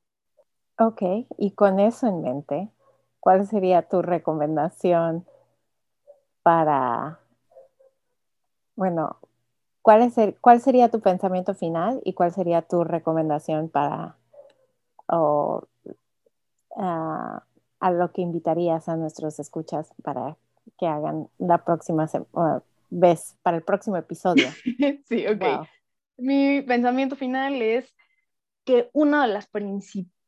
[0.80, 1.02] Ok,
[1.38, 2.72] y con eso en mente,
[3.22, 5.26] ¿cuál sería tu recomendación
[6.44, 7.20] para,
[8.76, 9.18] bueno,
[9.82, 14.18] cuál, es cuál sería tu pensamiento final y cuál sería tu recomendación para,
[15.08, 15.68] o,
[16.76, 17.44] ah,
[17.80, 20.36] a lo que invitarías a nuestros escuchas para
[20.80, 22.10] que hagan la próxima
[22.90, 24.48] vez, para el próximo episodio?
[25.08, 25.68] sí, ok.
[26.18, 27.94] Mi pensamiento final es
[28.66, 30.21] que una de las principales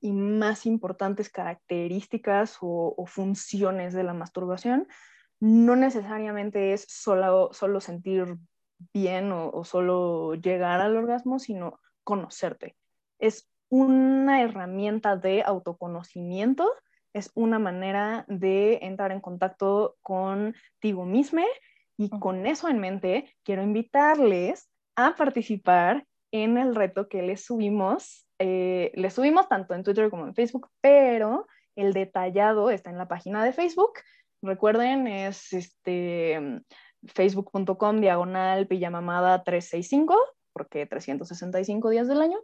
[0.00, 4.88] y más importantes características o, funciones de la masturbación
[5.38, 8.38] no necesariamente es solo, solo sentir
[8.94, 12.76] bien o, o, solo llegar al orgasmo, sino conocerte.
[13.18, 16.72] Es una herramienta de autoconocimiento,
[17.12, 21.42] es una manera de entrar en contacto contigo mismo
[21.98, 28.26] y con eso en mente quiero invitarles a participar en el reto que les subimos
[28.42, 31.46] eh, le subimos tanto en Twitter como en Facebook, pero
[31.76, 33.92] el detallado está en la página de Facebook.
[34.42, 36.60] Recuerden, es este,
[37.04, 40.16] facebook.com diagonal pijamamada 365,
[40.52, 42.40] porque 365 días del año.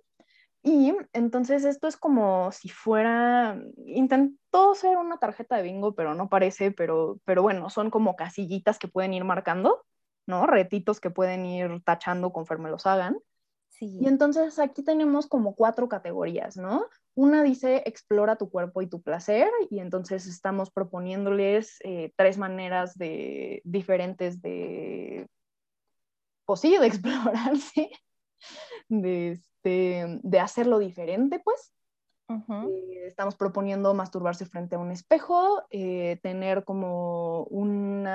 [0.62, 6.28] Y entonces esto es como si fuera, intentó ser una tarjeta de bingo, pero no
[6.28, 9.84] parece, pero, pero bueno, son como casillitas que pueden ir marcando,
[10.26, 10.46] ¿no?
[10.46, 13.18] Retitos que pueden ir tachando conforme los hagan.
[13.80, 16.86] Y entonces aquí tenemos como cuatro categorías, ¿no?
[17.14, 22.96] Una dice explora tu cuerpo y tu placer y entonces estamos proponiéndoles eh, tres maneras
[22.98, 25.28] de, diferentes de
[26.48, 27.90] pues sí, de explorarse,
[28.88, 31.72] de, este, de hacerlo diferente, pues.
[32.30, 38.06] Eh, estamos proponiendo masturbarse frente a un espejo, eh, tener como un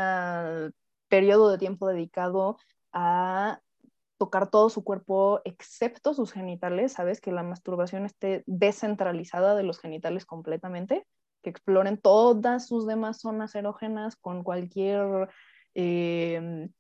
[1.08, 2.58] periodo de tiempo dedicado
[2.92, 3.60] a
[4.24, 7.20] tocar todo su cuerpo excepto sus genitales, ¿sabes?
[7.20, 11.06] Que la masturbación esté descentralizada de los genitales completamente,
[11.42, 15.28] que exploren todas sus demás zonas erógenas con cualquier
[15.74, 16.72] em,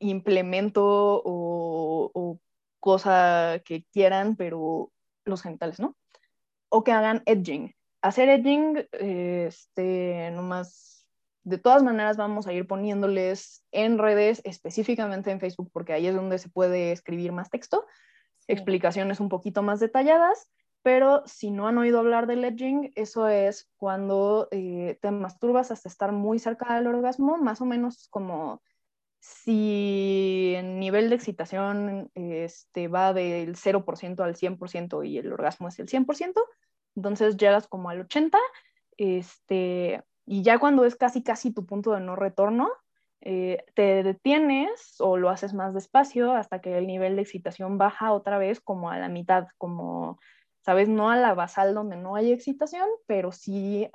[0.00, 2.40] implemento o,
[2.80, 4.90] cosa que quieran, pero
[5.24, 5.96] los genitales, ¿no?
[6.68, 7.76] O que hagan edging.
[8.02, 10.99] Hacer edging, este, nomás
[11.42, 16.14] de todas maneras vamos a ir poniéndoles en redes, específicamente en Facebook, porque ahí es
[16.14, 17.86] donde se puede escribir más texto,
[18.46, 20.50] explicaciones un poquito más detalladas,
[20.82, 25.88] pero si no han oído hablar del edging, eso es cuando eh, te masturbas hasta
[25.88, 28.62] estar muy cerca del orgasmo, más o menos como
[29.20, 35.78] si el nivel de excitación este, va del 0% al 100% y el orgasmo es
[35.78, 36.34] el 100%,
[36.96, 38.30] entonces llegas como al 80%,
[38.96, 42.70] este, y ya cuando es casi, casi tu punto de no retorno,
[43.20, 48.12] eh, te detienes o lo haces más despacio hasta que el nivel de excitación baja
[48.12, 50.20] otra vez como a la mitad, como,
[50.64, 50.88] ¿sabes?
[50.88, 53.88] No a la basal donde no hay excitación, pero sí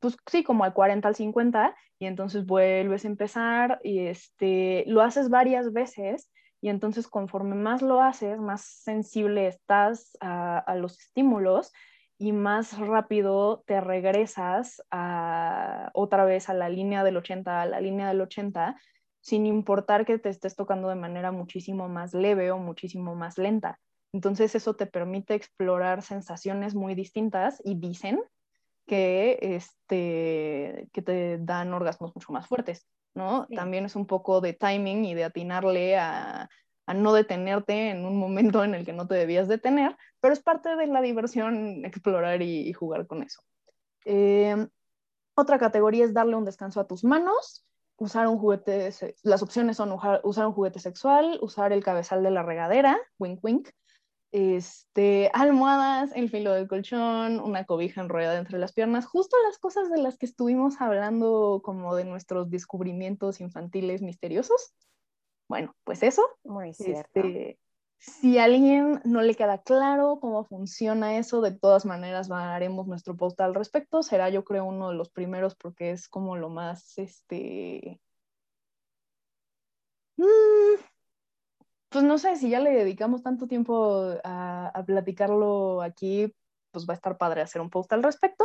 [0.00, 5.00] pues sí, como al 40 al 50, y entonces vuelves a empezar y este, lo
[5.00, 6.30] haces varias veces,
[6.60, 11.72] y entonces conforme más lo haces, más sensible estás a los estímulos,
[12.18, 17.80] y más rápido te regresas a, otra vez a la línea del 80, a la
[17.80, 18.76] línea del 80,
[19.20, 23.78] sin importar que te estés tocando de manera muchísimo más leve o muchísimo más lenta.
[24.12, 28.20] Entonces eso te permite explorar sensaciones muy distintas y dicen
[28.86, 33.46] que, este, que te dan orgasmos mucho más fuertes, ¿no?
[33.54, 36.48] También es un poco de timing y de atinarle a,
[36.88, 40.40] a no detenerte en un momento en el que no te debías detener, pero es
[40.40, 43.42] parte de la diversión explorar y, jugar con eso.
[44.06, 44.56] Eh,
[45.34, 47.66] otra categoría es darle un descanso a tus manos,
[47.98, 48.90] usar un juguete,
[49.22, 53.68] las opciones son usar, un juguete sexual, usar el cabezal de la regadera, wink wink,
[54.32, 59.90] este, almohadas, el filo del colchón, una cobija enrollada entre las piernas, justo las cosas
[59.90, 64.72] de las que estuvimos hablando como de nuestros descubrimientos infantiles misteriosos.
[65.48, 66.22] Bueno, pues eso.
[66.44, 67.20] Muy cierto.
[67.20, 67.58] Este,
[67.98, 73.16] si a alguien no le queda claro cómo funciona eso, de todas maneras haremos nuestro
[73.16, 74.02] post al respecto.
[74.02, 78.00] Será yo creo uno de los primeros porque es como lo más, este...
[80.16, 80.80] Mm,
[81.88, 86.34] pues no sé, si ya le dedicamos tanto tiempo a, a platicarlo aquí,
[86.70, 88.44] pues va a estar padre hacer un post al respecto.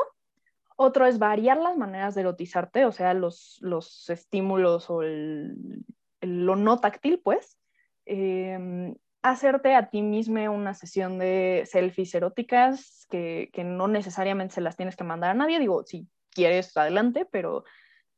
[0.75, 5.85] Otro es variar las maneras de erotizarte, o sea, los, los estímulos o el,
[6.23, 7.59] lo no táctil, pues,
[8.05, 14.75] em, hacerte a ti misma una sesión de selfies eróticas que, no necesariamente se las
[14.75, 17.63] tienes que mandar a nadie, digo, si quieres, adelante, pero,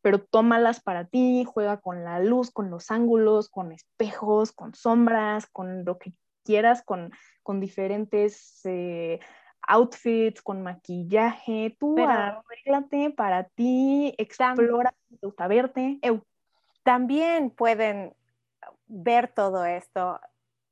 [0.02, 5.48] pero tómalas para ti, juega con la luz, con los ángulos, con espejos, con sombras,
[5.48, 6.14] con lo que
[6.44, 7.12] quieras, con,
[7.44, 8.62] con diferentes...
[8.66, 9.20] Eh,
[9.68, 16.00] outfits, con maquillaje, tú arréglate para ti, explora, gusta verte.
[16.86, 18.16] También pueden
[18.86, 20.22] ver todo esto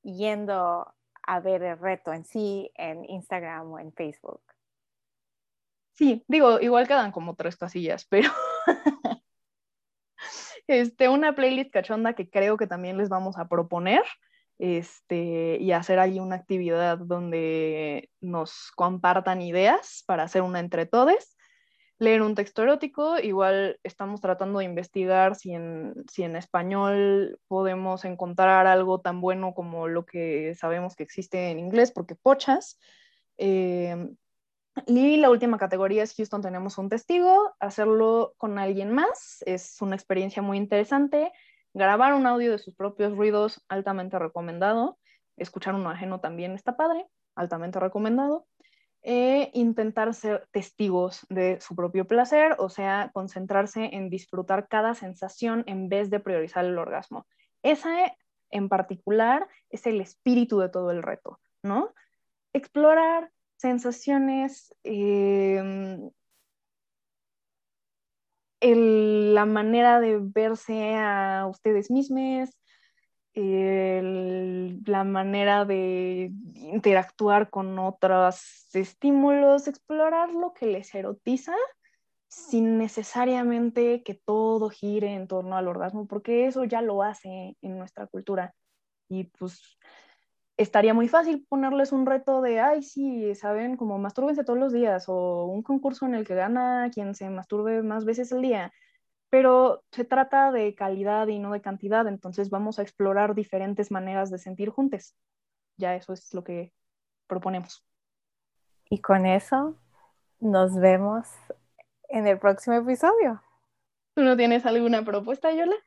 [0.04, 4.44] yendo a ver el reto en sí en Instagram o en Facebook.
[5.94, 8.30] Sí, digo, igual quedan como tres casillas, pero
[10.68, 14.04] este, una playlist cachonda que creo que también les vamos a proponer
[14.60, 21.36] este, y hacer ahí una actividad donde nos compartan ideas para hacer una entre todos
[22.00, 23.20] leer un texto erótico.
[23.20, 29.54] Igual estamos tratando de investigar si en, si en español podemos encontrar algo tan bueno
[29.54, 32.80] como lo que sabemos que existe en inglés, porque pochas.
[33.38, 34.10] Eh,
[34.88, 39.96] y la última categoría es Houston tenemos un testigo, hacerlo con alguien más, es una
[39.96, 41.32] experiencia muy interesante.
[41.76, 44.98] Grabar un audio de sus propios ruidos, altamente recomendado.
[45.38, 48.48] Escuchar uno ajeno también está padre, altamente recomendado
[49.04, 55.64] e intentar ser testigos de su propio placer, o sea, concentrarse en disfrutar cada sensación
[55.68, 57.28] en vez de priorizar el orgasmo.
[57.62, 58.16] Esa
[58.50, 61.94] en particular es el espíritu de todo el reto, ¿no?
[62.54, 66.10] Explorar sensaciones, em,
[68.62, 72.50] la manera de verse a ustedes mismos,
[73.36, 81.56] la manera de interactuar con otros estímulos, explorar lo que les erotiza
[82.28, 87.78] sin necesariamente que todo gire en torno al orgasmo, porque eso ya lo hace en
[87.78, 88.54] nuestra cultura.
[89.08, 89.78] Y pues
[90.58, 95.06] estaría muy fácil ponerles un reto de, ay, sí, saben, como mastúrbense todos los días
[95.08, 98.72] o un concurso en el que gana quien se masturbe más veces al día.
[99.34, 104.30] Pero se trata de calidad y no de cantidad, entonces vamos a explorar diferentes maneras
[104.30, 105.16] de sentir juntos.
[105.76, 106.72] Ya eso es lo que
[107.26, 107.84] proponemos.
[108.92, 109.76] Y con eso
[110.40, 111.30] nos vemos
[112.10, 113.42] en el próximo episodio.
[114.14, 115.78] ¿Tú no tienes alguna propuesta, Yola?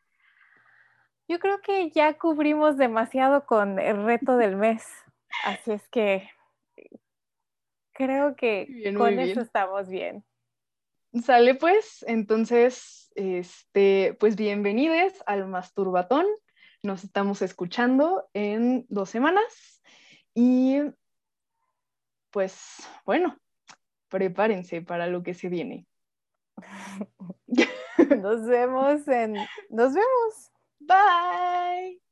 [1.28, 4.88] Yo creo que ya cubrimos demasiado con el reto del mes,
[5.44, 6.28] así es que
[7.92, 10.24] creo que con eso estamos bien.
[11.22, 16.26] Sale pues, entonces, este, pues bienvenidos al Masturbatón.
[16.82, 19.82] Nos estamos escuchando en dos semanas
[20.34, 20.80] y
[22.30, 23.38] pues bueno,
[24.08, 25.86] prepárense para lo que se viene.
[28.20, 29.36] Nos vemos en.
[29.70, 30.52] Nos vemos.
[30.80, 32.05] Bye.